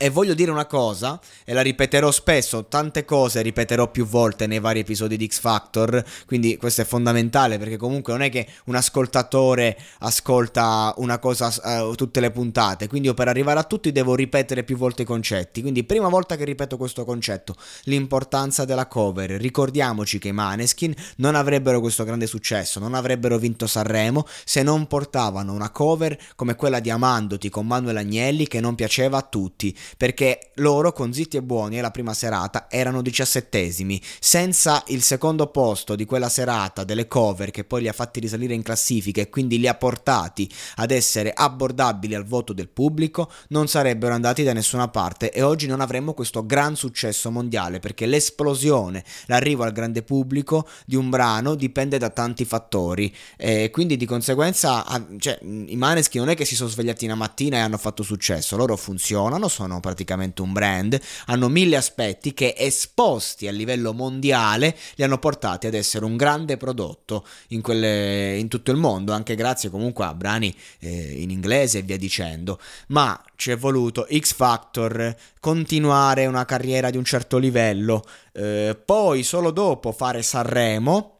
e 0.00 0.10
voglio 0.10 0.32
dire 0.32 0.52
una 0.52 0.66
cosa, 0.66 1.20
e 1.44 1.52
la 1.52 1.60
ripeterò 1.60 2.12
spesso, 2.12 2.66
tante 2.66 3.04
cose 3.04 3.42
ripeterò 3.42 3.90
più 3.90 4.06
volte 4.06 4.46
nei 4.46 4.60
vari 4.60 4.78
episodi 4.78 5.16
di 5.16 5.26
X 5.26 5.40
Factor, 5.40 6.04
quindi 6.24 6.56
questo 6.56 6.82
è 6.82 6.84
fondamentale 6.84 7.58
perché 7.58 7.76
comunque 7.76 8.12
non 8.12 8.22
è 8.22 8.30
che 8.30 8.46
un 8.66 8.76
ascoltatore 8.76 9.76
ascolta 9.98 10.94
una 10.98 11.18
cosa 11.18 11.52
uh, 11.82 11.94
tutte 11.94 12.20
le 12.20 12.30
puntate, 12.30 12.86
quindi 12.86 13.08
io 13.08 13.14
per 13.14 13.26
arrivare 13.26 13.58
a 13.58 13.64
tutti 13.64 13.90
devo 13.90 14.14
ripetere 14.14 14.62
più 14.62 14.76
volte 14.76 15.02
i 15.02 15.04
concetti, 15.04 15.62
quindi 15.62 15.82
prima 15.82 16.06
volta 16.06 16.36
che 16.36 16.44
ripeto 16.44 16.76
questo 16.76 17.04
concetto, 17.04 17.56
l'importanza 17.84 18.64
della 18.64 18.86
cover, 18.86 19.32
ricordiamoci 19.32 20.20
che 20.20 20.28
i 20.28 20.32
Maneskin 20.32 20.94
non 21.16 21.34
avrebbero 21.34 21.80
questo 21.80 22.04
grande 22.04 22.28
successo, 22.28 22.78
non 22.78 22.94
avrebbero 22.94 23.36
vinto 23.36 23.66
Sanremo 23.66 24.24
se 24.44 24.62
non 24.62 24.86
portavano 24.86 25.52
una 25.52 25.70
cover 25.70 26.16
come 26.36 26.54
quella 26.54 26.78
di 26.78 26.88
Amandoti 26.88 27.48
con 27.48 27.66
Manuel 27.66 27.96
Agnelli 27.96 28.46
che 28.46 28.60
non 28.60 28.76
piaceva 28.76 29.18
a 29.18 29.22
tutti 29.22 29.76
perché 29.96 30.50
loro 30.56 30.92
con 30.92 31.12
Zitti 31.12 31.36
e 31.36 31.42
Buoni 31.42 31.78
alla 31.78 31.90
prima 31.90 32.14
serata 32.14 32.66
erano 32.70 33.02
diciassettesimi, 33.02 34.00
senza 34.20 34.82
il 34.88 35.02
secondo 35.02 35.46
posto 35.48 35.94
di 35.94 36.04
quella 36.04 36.28
serata 36.28 36.84
delle 36.84 37.08
cover 37.08 37.50
che 37.50 37.64
poi 37.64 37.82
li 37.82 37.88
ha 37.88 37.92
fatti 37.92 38.20
risalire 38.20 38.54
in 38.54 38.62
classifica 38.62 39.20
e 39.20 39.30
quindi 39.30 39.58
li 39.58 39.68
ha 39.68 39.74
portati 39.74 40.48
ad 40.76 40.90
essere 40.90 41.32
abbordabili 41.34 42.14
al 42.14 42.24
voto 42.24 42.52
del 42.52 42.68
pubblico, 42.68 43.30
non 43.48 43.68
sarebbero 43.68 44.14
andati 44.14 44.42
da 44.42 44.52
nessuna 44.52 44.88
parte 44.88 45.30
e 45.30 45.42
oggi 45.42 45.66
non 45.66 45.80
avremmo 45.80 46.14
questo 46.14 46.44
gran 46.44 46.76
successo 46.76 47.30
mondiale 47.30 47.78
perché 47.78 48.06
l'esplosione, 48.06 49.04
l'arrivo 49.26 49.64
al 49.64 49.72
grande 49.72 50.02
pubblico 50.02 50.68
di 50.84 50.96
un 50.96 51.10
brano 51.10 51.54
dipende 51.54 51.98
da 51.98 52.10
tanti 52.10 52.44
fattori. 52.44 53.14
E 53.36 53.70
quindi 53.70 53.96
di 53.96 54.06
conseguenza 54.06 54.84
cioè, 55.18 55.38
i 55.42 55.76
Maneschi 55.76 56.18
non 56.18 56.28
è 56.28 56.34
che 56.34 56.44
si 56.44 56.54
sono 56.54 56.68
svegliati 56.68 57.04
una 57.04 57.14
mattina 57.14 57.56
e 57.56 57.60
hanno 57.60 57.78
fatto 57.78 58.02
successo, 58.02 58.56
loro 58.56 58.76
funzionano, 58.76 59.48
sono 59.48 59.77
sono 59.78 59.80
praticamente 59.80 60.42
un 60.42 60.52
brand, 60.52 61.00
hanno 61.26 61.48
mille 61.48 61.76
aspetti 61.76 62.34
che 62.34 62.54
esposti 62.56 63.46
a 63.46 63.52
livello 63.52 63.92
mondiale 63.92 64.76
li 64.96 65.04
hanno 65.04 65.18
portati 65.18 65.66
ad 65.66 65.74
essere 65.74 66.04
un 66.04 66.16
grande 66.16 66.56
prodotto 66.56 67.26
in, 67.48 67.62
quelle, 67.62 68.36
in 68.36 68.48
tutto 68.48 68.70
il 68.70 68.76
mondo, 68.76 69.12
anche 69.12 69.34
grazie 69.34 69.70
comunque 69.70 70.04
a 70.04 70.14
brani 70.14 70.54
eh, 70.80 71.20
in 71.20 71.30
inglese 71.30 71.78
e 71.78 71.82
via 71.82 71.96
dicendo. 71.96 72.58
Ma 72.88 73.20
ci 73.36 73.50
è 73.50 73.56
voluto 73.56 74.06
X 74.10 74.34
Factor, 74.34 75.14
continuare 75.40 76.26
una 76.26 76.44
carriera 76.44 76.90
di 76.90 76.96
un 76.96 77.04
certo 77.04 77.38
livello, 77.38 78.04
eh, 78.32 78.76
poi 78.84 79.22
solo 79.22 79.50
dopo 79.50 79.92
fare 79.92 80.22
Sanremo 80.22 81.16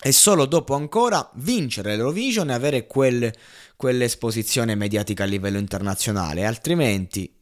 e 0.00 0.12
solo 0.12 0.46
dopo 0.46 0.74
ancora 0.74 1.28
vincere 1.34 1.96
l'Eurovision 1.96 2.50
e 2.50 2.54
avere 2.54 2.86
quel, 2.86 3.32
quell'esposizione 3.76 4.76
mediatica 4.76 5.24
a 5.24 5.26
livello 5.26 5.58
internazionale, 5.58 6.44
altrimenti 6.44 7.37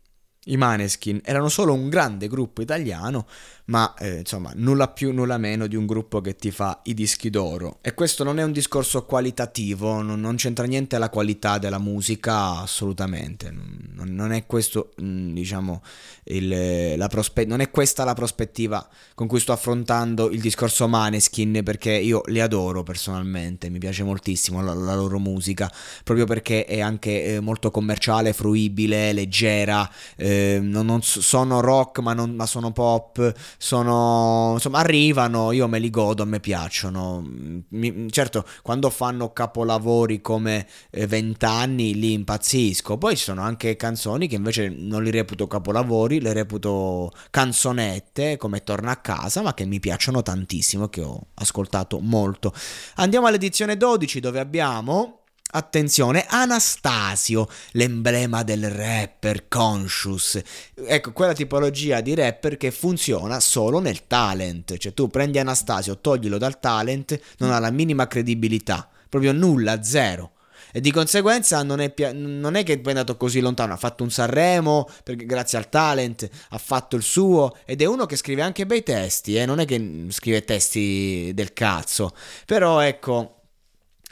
i 0.47 0.57
Maneskin 0.57 1.21
erano 1.25 1.49
solo 1.49 1.73
un 1.73 1.89
grande 1.89 2.29
gruppo 2.29 2.63
italiano 2.63 3.27
ma 3.67 3.95
eh, 3.99 4.19
insomma 4.19 4.53
nulla 4.55 4.89
più 4.89 5.13
nulla 5.13 5.39
meno 5.39 5.67
di 5.67 5.77
un 5.77 5.87
gruppo 5.87 6.21
che 6.21 6.37
ti 6.37 6.51
fa 6.51 6.81
i 6.85 6.95
dischi 6.95 7.31
d'oro. 7.31 7.79
E 7.81 7.95
questo 7.95 8.25
non 8.25 8.39
è 8.39 8.43
un 8.43 8.53
discorso 8.53 9.05
qualitativo, 9.05 10.03
non, 10.03 10.21
non 10.21 10.37
c'entra 10.37 10.67
niente 10.67 10.99
la 10.99 11.11
qualità 11.11 11.59
della 11.59 11.79
musica, 11.79 12.61
assolutamente, 12.61 13.51
non, 13.51 14.15
non 14.15 14.33
è 14.33 14.47
questo 14.47 14.93
mm, 15.01 15.33
diciamo 15.33 15.83
il, 16.25 16.97
la 16.97 17.09
prospe- 17.09 17.45
non 17.45 17.61
è 17.61 17.71
questa 17.71 18.05
la 18.05 18.15
prospettiva 18.15 18.87
con 19.15 19.27
cui 19.27 19.39
sto 19.39 19.53
affrontando 19.53 20.31
il 20.31 20.41
discorso 20.41 20.89
Maneskin 20.89 21.61
perché 21.63 21.93
io 21.93 22.23
li 22.27 22.41
adoro 22.41 22.83
personalmente, 22.83 23.69
mi 23.69 23.79
piace 23.79 24.03
moltissimo 24.03 24.63
la, 24.63 24.75
la 24.75 24.95
loro 24.95 25.19
musica, 25.19 25.71
proprio 26.03 26.27
perché 26.27 26.65
è 26.65 26.81
anche 26.81 27.25
eh, 27.25 27.41
molto 27.41 27.71
commerciale, 27.71 28.33
fruibile, 28.33 29.13
leggera, 29.13 29.89
eh, 30.17 30.59
non, 30.63 30.87
non, 30.87 31.03
sono 31.03 31.61
rock 31.61 32.01
ma, 32.01 32.13
non, 32.13 32.35
ma, 32.35 32.47
sono 32.47 32.73
pop, 32.73 33.33
sono, 33.59 34.53
insomma 34.55 34.79
arrivano, 34.79 35.53
io 35.53 35.69
me 35.69 35.79
li 35.79 35.91
godo, 35.91 36.23
a 36.23 36.27
me 36.27 36.41
piacciono, 36.41 37.23
mi, 37.69 38.11
certo 38.11 38.45
quando 38.63 38.91
fanno 38.91 39.33
capolavori 39.33 40.21
come 40.21 40.67
eh, 40.91 41.07
Vent'anni 41.07 41.95
li 41.95 42.13
impazzisco, 42.13 42.99
poi 42.99 43.17
ci 43.17 43.25
sono 43.25 43.43
anche 43.43 43.77
canzoni 43.77 44.29
che 44.29 44.37
invece 44.37 44.69
non 44.69 45.03
li 45.03 45.11
reputo 45.11 45.47
capolavori, 45.47 46.21
le 46.21 46.33
reputo 46.33 47.11
canzonette 47.31 48.37
come 48.37 48.63
Torna 48.63 48.93
a 48.93 48.97
casa, 48.97 49.43
ma 49.43 49.55
che 49.55 49.65
mi 49.65 49.79
piacciono 49.79 50.23
tantissimo, 50.23 50.89
che 50.89 51.03
ho 51.03 51.29
ascoltato 51.35 52.01
molto. 52.01 52.53
Andiamo 52.97 53.27
all'edizione 53.27 53.77
12 53.77 54.21
dove 54.21 54.41
abbiamo 54.41 55.21
Attenzione, 55.49 56.27
Anastasio, 56.29 57.49
l'emblema 57.73 58.43
del 58.43 58.69
rapper 58.69 59.47
conscious. 59.49 60.41
Ecco, 60.75 61.13
quella 61.13 61.33
tipologia 61.33 62.01
di 62.01 62.15
rapper 62.15 62.57
che 62.57 62.71
funziona 62.73 63.39
solo 63.39 63.79
nel 63.79 64.07
talent. 64.07 64.77
Cioè 64.77 64.93
tu 64.93 65.09
prendi 65.09 65.39
Anastasio, 65.39 66.01
toglilo 66.01 66.37
dal 66.37 66.59
talent, 66.59 67.19
non 67.39 67.53
ha 67.53 67.59
la 67.61 67.71
minima 67.71 68.09
credibilità. 68.09 68.89
Proprio 69.09 69.33
nulla, 69.33 69.83
zero. 69.83 70.33
E 70.73 70.81
di 70.81 70.91
conseguenza 70.91 71.63
non 71.63 71.81
è, 71.81 71.95
non 72.13 72.55
è, 72.55 72.63
che 72.63 72.83
è 72.83 72.89
andato 72.89 73.17
così 73.17 73.41
lontano, 73.41 73.73
ha 73.73 73.79
fatto 73.79 74.03
un 74.03 74.11
Sanremo, 74.11 74.87
perché 75.05 75.25
grazie 75.25 75.57
al 75.57 75.71
talent 75.71 76.29
ha 76.51 76.59
fatto 76.59 76.97
il 76.97 77.03
suo, 77.03 77.57
ed 77.65 77.81
è 77.81 77.87
uno 77.87 78.05
che 78.05 78.17
scrive 78.17 78.43
anche 78.43 78.67
bei 78.67 78.83
testi, 78.83 79.37
eh? 79.37 79.47
non 79.47 79.61
è 79.61 79.65
che 79.65 80.07
scrive 80.11 80.45
testi 80.45 81.31
del 81.33 81.55
cazzo, 81.55 82.15
però 82.45 82.81
ecco 82.81 83.36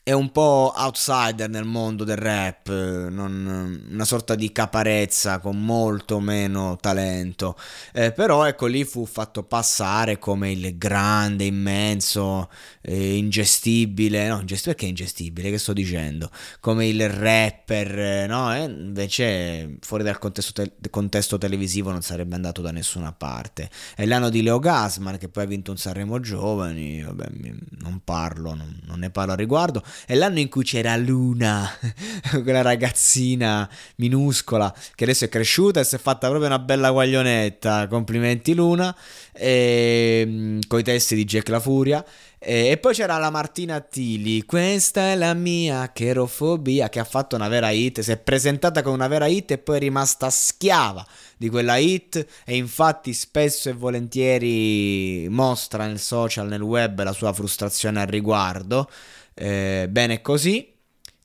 è 0.06 0.12
un 0.12 0.30
po' 0.32 0.70
outsider 0.76 1.48
nel 1.48 1.64
mondo 1.64 2.04
del 2.04 2.18
rap, 2.18 2.68
non, 2.68 3.86
una 3.90 4.04
sorta 4.04 4.34
di 4.34 4.52
caparezza 4.52 5.38
con 5.38 5.64
molto 5.64 6.20
meno 6.20 6.76
talento. 6.78 7.56
Eh, 7.90 8.12
però 8.12 8.44
ecco 8.44 8.66
lì 8.66 8.84
fu 8.84 9.06
fatto 9.06 9.44
passare 9.44 10.18
come 10.18 10.52
il 10.52 10.76
grande, 10.76 11.44
immenso, 11.44 12.50
eh, 12.82 13.16
ingestibile, 13.16 14.28
no, 14.28 14.40
ingestibile 14.40 14.74
perché 14.74 14.84
ingestibile, 14.84 15.48
che 15.48 15.56
sto 15.56 15.72
dicendo? 15.72 16.30
Come 16.60 16.86
il 16.86 17.08
rapper, 17.08 17.98
eh, 17.98 18.26
no? 18.26 18.54
Eh, 18.54 18.64
invece 18.64 19.78
fuori 19.80 20.04
dal 20.04 20.18
contesto, 20.18 20.52
te- 20.52 20.90
contesto, 20.90 21.38
televisivo 21.38 21.90
non 21.90 22.02
sarebbe 22.02 22.34
andato 22.34 22.60
da 22.60 22.72
nessuna 22.72 23.12
parte. 23.12 23.70
È 23.96 24.04
l'anno 24.04 24.28
di 24.28 24.42
Leo 24.42 24.58
Gasman 24.58 25.16
che 25.16 25.30
poi 25.30 25.44
ha 25.44 25.46
vinto 25.46 25.70
un 25.70 25.78
Sanremo 25.78 26.20
Giovani, 26.20 27.02
vabbè, 27.02 27.30
non 27.78 28.02
parlo, 28.04 28.52
non, 28.54 28.78
non 28.84 28.98
ne 28.98 29.08
parlo 29.08 29.32
a 29.32 29.36
riguardo 29.36 29.82
è 30.06 30.14
l'anno 30.14 30.38
in 30.38 30.48
cui 30.48 30.64
c'era 30.64 30.96
Luna, 30.96 31.70
quella 32.42 32.62
ragazzina 32.62 33.68
minuscola 33.96 34.74
che 34.94 35.04
adesso 35.04 35.24
è 35.24 35.28
cresciuta 35.28 35.80
e 35.80 35.84
si 35.84 35.96
è 35.96 35.98
fatta 35.98 36.28
proprio 36.28 36.48
una 36.48 36.58
bella 36.58 36.90
guaglionetta. 36.90 37.86
Complimenti 37.88 38.54
Luna, 38.54 38.94
e, 39.32 40.22
ehm, 40.26 40.60
con 40.66 40.78
i 40.78 40.82
testi 40.82 41.14
di 41.14 41.24
Jack 41.24 41.48
La 41.48 41.60
Furia. 41.60 42.04
E, 42.38 42.76
poi 42.76 42.92
c'era 42.92 43.16
la 43.16 43.30
Martina 43.30 43.80
Tili, 43.80 44.44
questa 44.44 45.12
è 45.12 45.16
la 45.16 45.32
mia 45.32 45.90
cherofobia, 45.92 46.90
che 46.90 47.00
ha 47.00 47.04
fatto 47.04 47.36
una 47.36 47.48
vera 47.48 47.70
hit, 47.70 48.00
si 48.00 48.12
è 48.12 48.18
presentata 48.18 48.82
con 48.82 48.92
una 48.92 49.08
vera 49.08 49.26
hit 49.26 49.52
e 49.52 49.58
poi 49.58 49.76
è 49.76 49.78
rimasta 49.78 50.28
schiava 50.28 51.06
di 51.38 51.48
quella 51.48 51.78
hit 51.78 52.26
e 52.44 52.56
infatti 52.56 53.14
spesso 53.14 53.70
e 53.70 53.72
volentieri 53.72 55.26
mostra 55.30 55.86
nel 55.86 55.98
social, 55.98 56.46
nel 56.46 56.60
web 56.60 57.02
la 57.02 57.12
sua 57.12 57.32
frustrazione 57.32 58.02
al 58.02 58.08
riguardo 58.08 58.90
eh, 59.34 59.86
bene 59.90 60.20
così, 60.22 60.72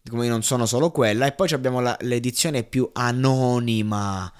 come 0.09 0.27
non 0.27 0.43
sono 0.43 0.65
solo 0.65 0.91
quella, 0.91 1.27
e 1.27 1.31
poi 1.33 1.49
abbiamo 1.51 1.79
la, 1.79 1.95
l'edizione 2.01 2.63
più 2.63 2.89
anonima 2.93 4.31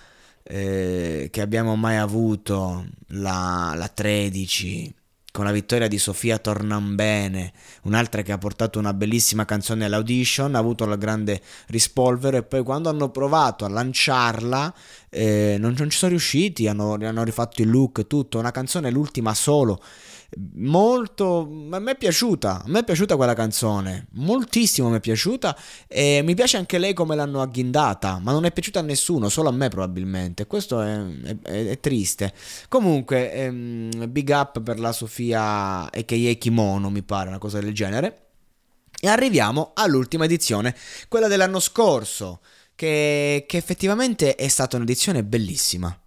eh, 0.44 1.30
che 1.32 1.42
abbiamo 1.42 1.76
mai 1.76 1.98
avuto, 1.98 2.86
la, 3.08 3.74
la 3.76 3.88
13 3.88 4.96
con 5.32 5.46
la 5.46 5.52
vittoria 5.52 5.88
di 5.88 5.98
Sofia 5.98 6.38
Tornambene, 6.38 7.54
un'altra 7.84 8.24
che 8.24 8.32
ha 8.32 8.38
portato 8.38 8.80
una 8.80 8.94
bellissima 8.94 9.46
canzone 9.46 9.86
all'audition, 9.86 10.56
ha 10.56 10.60
avuto 10.60 10.86
la 10.86 10.96
grande 10.96 11.42
rispolvero 11.68 12.38
e 12.38 12.44
poi 12.44 12.64
quando 12.64 12.90
hanno 12.90 13.10
provato 13.10 13.64
a 13.64 13.70
lanciarla 13.70 14.74
eh, 15.10 15.58
non, 15.60 15.76
non, 15.78 15.90
ci 15.90 15.98
sono 15.98 16.12
riusciti, 16.12 16.68
hanno, 16.68 16.94
hanno 16.94 17.24
rifatto 17.24 17.62
il 17.62 17.70
look, 17.70 18.08
tutto, 18.08 18.40
una 18.40 18.52
canzone 18.52 18.90
l'ultima 18.90 19.34
solo 19.34 19.82
molto 20.56 21.68
a 21.72 21.80
me 21.80 21.92
è 21.92 21.98
piaciuta 21.98 22.64
a 22.64 22.68
me 22.68 22.80
è 22.80 22.84
piaciuta 22.84 23.16
quella 23.16 23.34
canzone 23.34 24.08
moltissimo 24.12 24.90
mi 24.90 24.98
è 24.98 25.00
piaciuta 25.00 25.58
e 25.88 26.22
mi 26.24 26.36
piace 26.36 26.58
anche 26.58 26.78
lei 26.78 26.94
come 26.94 27.16
l'hanno 27.16 27.42
agghindata 27.42 28.20
ma 28.22 28.32
non 28.32 28.46
è 28.46 28.52
piaciuta 28.52 28.80
a 28.80 28.84
nessuno 28.84 29.30
solo 29.30 29.50
a 29.50 29.52
me 29.52 29.70
probabilmente 29.70 30.46
questo 30.46 30.82
è, 30.82 31.04
è, 31.24 31.66
è 31.70 31.80
triste 31.80 32.34
comunque 32.68 33.32
ehm, 33.34 34.10
big 34.10 34.30
up 34.30 34.62
per 34.62 34.80
la 34.80 34.92
Sofia 34.92 35.90
a.k.a. 35.92 36.34
Kimono 36.34 36.90
mi 36.90 37.02
pare 37.02 37.30
una 37.30 37.40
cosa 37.40 37.60
del 37.60 37.74
genere 37.74 38.28
e 39.02 39.08
arriviamo 39.08 39.72
all'ultima 39.74 40.26
edizione 40.26 40.76
quella 41.08 41.28
dell'anno 41.28 41.60
scorso 41.60 42.42
che, 42.76 43.46
che 43.48 43.58
effettivamente 43.58 44.36
è 44.36 44.48
stata 44.48 44.76
un'edizione 44.76 45.24
bellissima 45.24 45.98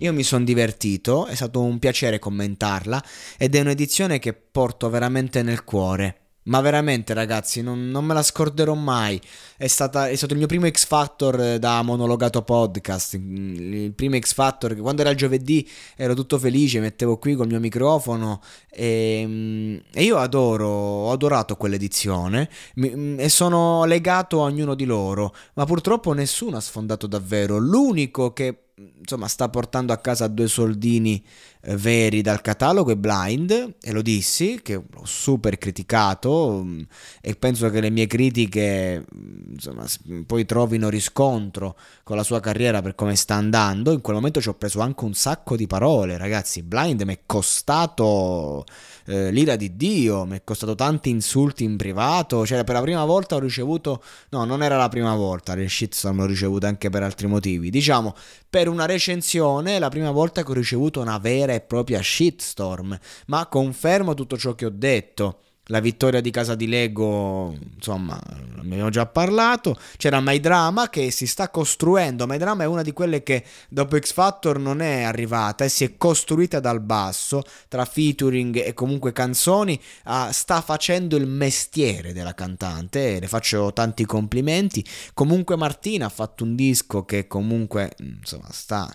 io 0.00 0.12
mi 0.12 0.22
sono 0.22 0.44
divertito, 0.44 1.26
è 1.26 1.34
stato 1.34 1.60
un 1.60 1.78
piacere 1.78 2.18
commentarla 2.18 3.02
ed 3.38 3.54
è 3.54 3.60
un'edizione 3.60 4.18
che 4.18 4.32
porto 4.32 4.88
veramente 4.90 5.42
nel 5.42 5.64
cuore. 5.64 6.16
Ma 6.42 6.62
veramente 6.62 7.12
ragazzi, 7.12 7.60
non, 7.60 7.90
non 7.90 8.04
me 8.06 8.14
la 8.14 8.22
scorderò 8.22 8.74
mai. 8.74 9.20
È, 9.58 9.66
stata, 9.66 10.08
è, 10.08 10.16
stato 10.16 10.32
il 10.32 10.38
mio 10.38 10.48
primo 10.48 10.66
X 10.68 10.86
Factor 10.86 11.38
eh, 11.38 11.58
da 11.58 11.82
monologato 11.82 12.42
podcast. 12.42 13.14
Il 13.14 13.92
primo 13.94 14.18
X 14.18 14.32
Factor, 14.32 14.74
che 14.74 14.80
quando 14.80 15.02
era 15.02 15.10
il 15.10 15.18
giovedì 15.18 15.68
ero 15.96 16.14
tutto 16.14 16.38
felice, 16.38 16.80
mettevo 16.80 17.18
qui 17.18 17.34
col 17.34 17.46
mio 17.46 17.60
microfono 17.60 18.40
e, 18.70 19.22
mm, 19.26 19.76
e 19.92 20.02
io 20.02 20.16
adoro, 20.16 20.66
ho 20.66 21.12
adorato 21.12 21.56
quell'edizione 21.56 22.48
mm, 22.80 23.20
e 23.20 23.28
sono 23.28 23.84
legato 23.84 24.40
a 24.40 24.46
ognuno 24.46 24.74
di 24.74 24.86
loro. 24.86 25.34
Ma 25.54 25.66
purtroppo 25.66 26.14
nessuno 26.14 26.56
ha 26.56 26.60
sfondato 26.60 27.06
davvero. 27.06 27.58
L'unico 27.58 28.32
che 28.32 28.69
insomma 28.98 29.28
sta 29.28 29.48
portando 29.48 29.92
a 29.92 29.98
casa 29.98 30.26
due 30.26 30.48
soldini 30.48 31.22
eh, 31.62 31.76
veri 31.76 32.22
dal 32.22 32.40
catalogo 32.40 32.92
è 32.92 32.96
Blind 32.96 33.74
e 33.80 33.92
lo 33.92 34.02
dissi 34.02 34.60
che 34.62 34.74
l'ho 34.74 35.04
super 35.04 35.58
criticato 35.58 36.62
mh, 36.62 36.68
mm, 36.68 36.80
e 37.20 37.34
penso 37.34 37.68
che 37.70 37.80
le 37.80 37.90
mie 37.90 38.06
critiche 38.06 39.04
mm, 39.14 39.52
insomma 39.52 39.84
poi 40.26 40.44
trovino 40.46 40.88
riscontro 40.88 41.76
con 42.02 42.16
la 42.16 42.22
sua 42.22 42.40
carriera 42.40 42.82
per 42.82 42.94
come 42.94 43.16
sta 43.16 43.34
andando. 43.34 43.92
In 43.92 44.00
quel 44.00 44.16
momento 44.16 44.40
ci 44.40 44.48
ho 44.48 44.54
preso 44.54 44.80
anche 44.80 45.04
un 45.04 45.14
sacco 45.14 45.56
di 45.56 45.66
parole 45.66 46.16
ragazzi. 46.16 46.62
Blind 46.62 47.02
mi 47.02 47.14
è 47.14 47.20
costato 47.26 48.64
eh, 49.10 49.30
l'ira 49.32 49.56
di 49.56 49.76
Dio, 49.76 50.24
mi 50.24 50.36
è 50.36 50.44
costato 50.44 50.76
tanti 50.76 51.10
insulti 51.10 51.64
in 51.64 51.76
privato, 51.76 52.46
cioè 52.46 52.62
per 52.62 52.76
la 52.76 52.80
prima 52.80 53.04
volta 53.04 53.34
ho 53.34 53.40
ricevuto, 53.40 54.02
no 54.30 54.44
non 54.44 54.62
era 54.62 54.76
la 54.76 54.88
prima 54.88 55.14
volta, 55.16 55.54
le 55.54 55.68
shitstorm 55.68 56.18
l'ho 56.18 56.26
ricevute 56.26 56.66
anche 56.66 56.90
per 56.90 57.02
altri 57.02 57.26
motivi, 57.26 57.70
diciamo 57.70 58.14
per 58.48 58.68
una 58.68 58.86
recensione 58.86 59.76
è 59.76 59.78
la 59.78 59.88
prima 59.88 60.12
volta 60.12 60.44
che 60.44 60.50
ho 60.50 60.54
ricevuto 60.54 61.00
una 61.00 61.18
vera 61.18 61.52
e 61.52 61.60
propria 61.60 62.00
shitstorm, 62.00 62.96
ma 63.26 63.46
confermo 63.46 64.14
tutto 64.14 64.36
ciò 64.38 64.54
che 64.54 64.66
ho 64.66 64.72
detto 64.72 65.40
la 65.70 65.80
vittoria 65.80 66.20
di 66.20 66.30
casa 66.30 66.54
di 66.54 66.66
Lego, 66.66 67.56
insomma, 67.74 68.20
ne 68.26 68.60
abbiamo 68.60 68.90
già 68.90 69.06
parlato. 69.06 69.78
C'era 69.96 70.20
My 70.20 70.38
Drama 70.40 70.90
che 70.90 71.10
si 71.10 71.26
sta 71.26 71.48
costruendo. 71.48 72.26
My 72.26 72.38
Drama 72.38 72.64
è 72.64 72.66
una 72.66 72.82
di 72.82 72.92
quelle 72.92 73.22
che 73.22 73.44
dopo 73.68 73.96
X 73.98 74.12
Factor 74.12 74.58
non 74.58 74.80
è 74.80 75.02
arrivata 75.02 75.64
e 75.64 75.68
si 75.68 75.84
è 75.84 75.96
costruita 75.96 76.60
dal 76.60 76.80
basso, 76.80 77.42
tra 77.68 77.84
featuring 77.84 78.56
e 78.56 78.74
comunque 78.74 79.12
canzoni. 79.12 79.80
Uh, 80.04 80.30
sta 80.30 80.60
facendo 80.60 81.16
il 81.16 81.26
mestiere 81.26 82.12
della 82.12 82.34
cantante 82.34 83.20
le 83.20 83.28
faccio 83.28 83.72
tanti 83.72 84.04
complimenti. 84.04 84.84
Comunque 85.14 85.56
Martina 85.56 86.06
ha 86.06 86.10
fatto 86.10 86.42
un 86.44 86.56
disco 86.56 87.04
che 87.04 87.26
comunque, 87.28 87.92
insomma, 87.98 88.48
sta 88.50 88.92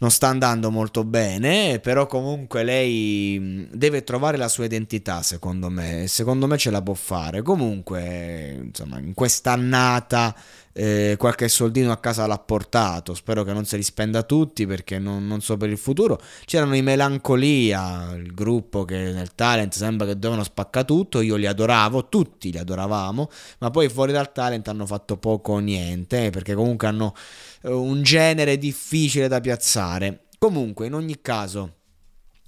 non 0.00 0.10
sta 0.10 0.28
andando 0.28 0.70
molto 0.70 1.04
bene, 1.04 1.78
però 1.78 2.06
comunque 2.06 2.62
lei 2.62 3.68
deve 3.70 4.02
trovare 4.02 4.38
la 4.38 4.48
sua 4.48 4.64
identità, 4.64 5.22
secondo 5.22 5.68
me, 5.68 6.06
secondo 6.08 6.46
me 6.46 6.56
ce 6.56 6.70
la 6.70 6.80
può 6.80 6.94
fare. 6.94 7.42
Comunque, 7.42 8.60
insomma, 8.64 8.98
in 8.98 9.12
quest'annata 9.12 10.34
eh, 10.72 11.16
qualche 11.18 11.48
soldino 11.48 11.90
a 11.90 11.98
casa 11.98 12.26
l'ha 12.26 12.38
portato, 12.38 13.14
spero 13.14 13.42
che 13.42 13.52
non 13.52 13.64
se 13.64 13.76
li 13.76 13.82
spenda 13.82 14.22
tutti 14.22 14.66
perché 14.66 14.98
non, 14.98 15.26
non, 15.26 15.40
so 15.40 15.56
per 15.56 15.68
il 15.68 15.78
futuro. 15.78 16.20
C'erano 16.44 16.76
i 16.76 16.82
Melancolia, 16.82 18.12
il 18.14 18.32
gruppo 18.32 18.84
che 18.84 18.96
nel 18.96 19.34
talent 19.34 19.74
sembra 19.74 20.06
che 20.06 20.14
dovevano 20.14 20.44
spaccare 20.44 20.86
tutto, 20.86 21.20
io 21.20 21.36
li 21.36 21.46
adoravo, 21.46 22.08
tutti 22.08 22.52
li 22.52 22.58
adoravamo, 22.58 23.30
ma 23.58 23.70
poi 23.70 23.88
fuori 23.88 24.12
dal 24.12 24.32
talent 24.32 24.68
hanno 24.68 24.86
fatto 24.86 25.16
poco 25.16 25.52
o 25.52 25.58
niente 25.58 26.30
perché 26.30 26.54
comunque 26.54 26.86
hanno 26.86 27.14
eh, 27.62 27.70
un 27.70 28.02
genere 28.02 28.58
difficile 28.58 29.28
da 29.28 29.40
piazzare. 29.40 30.26
Comunque, 30.38 30.86
in 30.86 30.94
ogni 30.94 31.20
caso... 31.20 31.74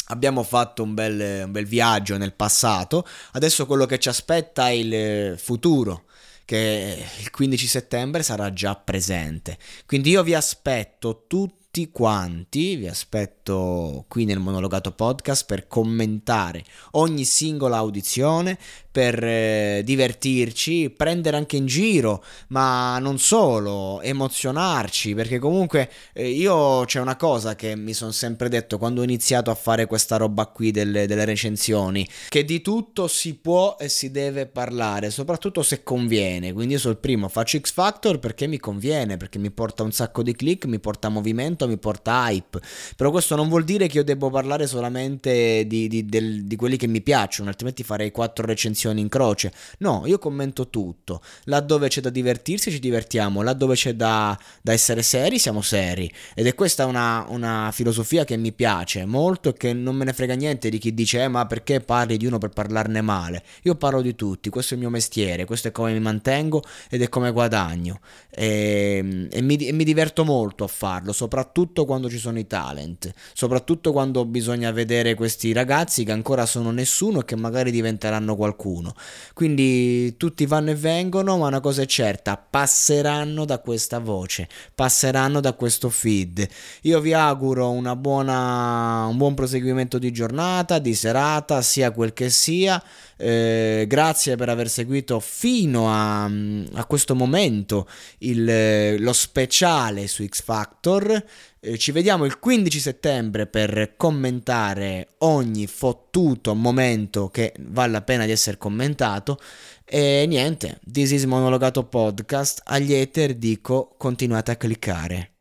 Abbiamo 0.06 0.42
fatto 0.42 0.82
un 0.82 0.92
bel, 0.92 1.44
un 1.44 1.52
bel 1.52 1.64
viaggio 1.64 2.18
nel 2.18 2.34
passato, 2.34 3.06
adesso 3.32 3.64
quello 3.64 3.86
che 3.86 3.98
ci 3.98 4.10
aspetta 4.10 4.68
è 4.68 4.72
il 4.72 5.38
futuro 5.38 6.04
che 6.44 7.04
il 7.20 7.30
15 7.30 7.66
settembre 7.66 8.22
sarà 8.22 8.52
già 8.52 8.74
presente. 8.74 9.58
Quindi 9.86 10.10
io 10.10 10.22
vi 10.22 10.34
aspetto 10.34 11.24
tutti 11.26 11.90
quanti, 11.90 12.76
vi 12.76 12.86
aspetto 12.86 14.04
qui 14.08 14.24
nel 14.24 14.38
monologato 14.38 14.92
podcast 14.92 15.46
per 15.46 15.66
commentare 15.66 16.64
ogni 16.92 17.24
singola 17.24 17.78
audizione, 17.78 18.58
per 18.92 19.24
eh, 19.24 19.80
divertirci, 19.82 20.90
prendere 20.90 21.38
anche 21.38 21.56
in 21.56 21.64
giro, 21.64 22.22
ma 22.48 22.98
non 22.98 23.18
solo, 23.18 24.02
emozionarci, 24.02 25.14
perché 25.14 25.38
comunque 25.38 25.90
eh, 26.12 26.28
io 26.28 26.84
c'è 26.84 27.00
una 27.00 27.16
cosa 27.16 27.56
che 27.56 27.74
mi 27.74 27.94
sono 27.94 28.10
sempre 28.10 28.50
detto 28.50 28.76
quando 28.76 29.00
ho 29.00 29.04
iniziato 29.04 29.50
a 29.50 29.54
fare 29.54 29.86
questa 29.86 30.18
roba 30.18 30.44
qui 30.46 30.70
delle, 30.70 31.06
delle 31.06 31.24
recensioni, 31.24 32.06
che 32.28 32.44
di 32.44 32.60
tutto 32.60 33.08
si 33.08 33.34
può 33.34 33.76
e 33.80 33.88
si 33.88 34.10
deve 34.10 34.46
parlare, 34.46 35.10
soprattutto 35.10 35.62
se 35.62 35.82
conviene, 35.82 36.52
quindi 36.52 36.74
io 36.74 36.78
sono 36.78 36.92
il 36.92 37.00
primo, 37.00 37.28
faccio 37.28 37.58
X 37.58 37.72
Factor 37.72 38.18
perché 38.18 38.46
mi 38.46 38.58
conviene, 38.58 39.16
perché 39.16 39.38
mi 39.38 39.50
porta 39.50 39.82
un 39.82 39.92
sacco 39.92 40.22
di 40.22 40.36
click, 40.36 40.66
mi 40.66 40.80
porta 40.80 41.08
movimento, 41.08 41.66
mi 41.66 41.78
porta 41.78 42.28
hype, 42.28 42.60
però 42.94 43.10
questo 43.10 43.36
non 43.36 43.48
vuol 43.48 43.64
dire 43.64 43.86
che 43.86 43.96
io 43.96 44.04
devo 44.04 44.28
parlare 44.28 44.66
solamente 44.66 45.66
di, 45.66 45.88
di, 45.88 46.04
del, 46.04 46.44
di 46.44 46.56
quelli 46.56 46.76
che 46.76 46.86
mi 46.86 47.00
piacciono, 47.00 47.48
altrimenti 47.48 47.82
farei 47.82 48.10
quattro 48.10 48.44
recensioni 48.44 48.80
recensioni 48.82 49.00
in 49.00 49.08
croce. 49.08 49.52
No, 49.78 50.02
io 50.06 50.18
commento 50.18 50.68
tutto. 50.68 51.22
Laddove 51.44 51.88
c'è 51.88 52.00
da 52.00 52.10
divertirsi 52.10 52.70
ci 52.70 52.80
divertiamo, 52.80 53.42
laddove 53.42 53.74
c'è 53.74 53.94
da, 53.94 54.38
da 54.60 54.72
essere 54.72 55.02
seri 55.02 55.38
siamo 55.38 55.60
seri. 55.62 56.12
Ed 56.34 56.46
è 56.46 56.54
questa 56.54 56.86
una, 56.86 57.24
una, 57.28 57.70
filosofia 57.72 58.24
che 58.24 58.36
mi 58.36 58.52
piace 58.52 59.04
molto 59.04 59.50
e 59.50 59.52
che 59.54 59.72
non 59.72 59.94
me 59.94 60.04
ne 60.04 60.12
frega 60.12 60.34
niente 60.34 60.68
di 60.68 60.78
chi 60.78 60.92
dice 60.94 61.22
eh, 61.22 61.28
ma 61.28 61.46
perché 61.46 61.80
parli 61.80 62.16
di 62.16 62.26
uno 62.26 62.38
per 62.38 62.50
parlarne 62.50 63.00
male. 63.00 63.42
Io 63.62 63.74
parlo 63.76 64.00
di 64.00 64.14
tutti, 64.14 64.50
questo 64.50 64.74
è 64.74 64.76
il 64.76 64.82
mio 64.82 64.90
mestiere, 64.90 65.44
questo 65.44 65.68
è 65.68 65.70
come 65.70 65.92
mi 65.92 66.00
mantengo 66.00 66.62
ed 66.90 67.02
è 67.02 67.08
come 67.08 67.30
guadagno. 67.30 68.00
E, 68.30 69.28
e, 69.30 69.42
mi, 69.42 69.56
e 69.56 69.72
mi 69.72 69.84
diverto 69.84 70.24
molto 70.24 70.64
a 70.64 70.68
farlo, 70.68 71.12
soprattutto 71.12 71.84
quando 71.84 72.08
ci 72.08 72.18
sono 72.18 72.38
i 72.38 72.46
talent, 72.46 73.12
soprattutto 73.34 73.92
quando 73.92 74.24
bisogna 74.24 74.70
vedere 74.70 75.14
questi 75.14 75.52
ragazzi 75.52 76.04
che 76.04 76.12
ancora 76.12 76.46
sono 76.46 76.70
nessuno 76.70 77.20
e 77.20 77.24
che 77.24 77.36
magari 77.36 77.70
diventeranno 77.70 78.34
qualcuno 78.36 78.71
qualcuno. 78.72 78.94
Quindi 79.34 80.16
tutti 80.16 80.46
vanno 80.46 80.70
e 80.70 80.74
vengono, 80.74 81.38
ma 81.38 81.46
una 81.46 81.60
cosa 81.60 81.82
è 81.82 81.86
certa, 81.86 82.36
passeranno 82.36 83.44
da 83.44 83.58
questa 83.58 83.98
voce, 83.98 84.48
passeranno 84.74 85.40
da 85.40 85.52
questo 85.52 85.90
feed. 85.90 86.46
Io 86.82 87.00
vi 87.00 87.12
auguro 87.12 87.70
una 87.70 87.94
buona, 87.96 89.06
un 89.06 89.16
buon 89.16 89.34
proseguimento 89.34 89.98
di 89.98 90.12
giornata, 90.12 90.78
di 90.78 90.94
serata, 90.94 91.60
sia 91.62 91.90
quel 91.90 92.12
che 92.12 92.30
sia. 92.30 92.82
Eh, 93.16 93.84
grazie 93.86 94.34
per 94.34 94.48
aver 94.48 94.68
seguito 94.68 95.20
fino 95.20 95.88
a, 95.88 96.24
a 96.24 96.84
questo 96.86 97.14
momento 97.14 97.86
il, 98.18 99.00
lo 99.00 99.12
speciale 99.12 100.08
su 100.08 100.24
X 100.26 100.42
Factor. 100.42 101.24
Eh, 101.64 101.78
ci 101.78 101.92
vediamo 101.92 102.24
il 102.24 102.40
15 102.40 102.80
settembre 102.80 103.46
per 103.46 103.94
commentare 103.96 105.10
ogni 105.18 105.68
fottuto 105.68 106.56
momento 106.56 107.28
che 107.28 107.54
vale 107.60 107.92
la 107.92 108.02
pena 108.02 108.24
di 108.24 108.32
essere 108.32 108.58
commentato. 108.58 109.38
E 109.84 110.24
niente, 110.26 110.80
This 110.90 111.12
is 111.12 111.22
Monologato 111.22 111.84
Podcast. 111.84 112.62
Agli 112.64 112.92
ether 112.92 113.34
dico 113.34 113.94
continuate 113.96 114.50
a 114.50 114.56
cliccare. 114.56 115.32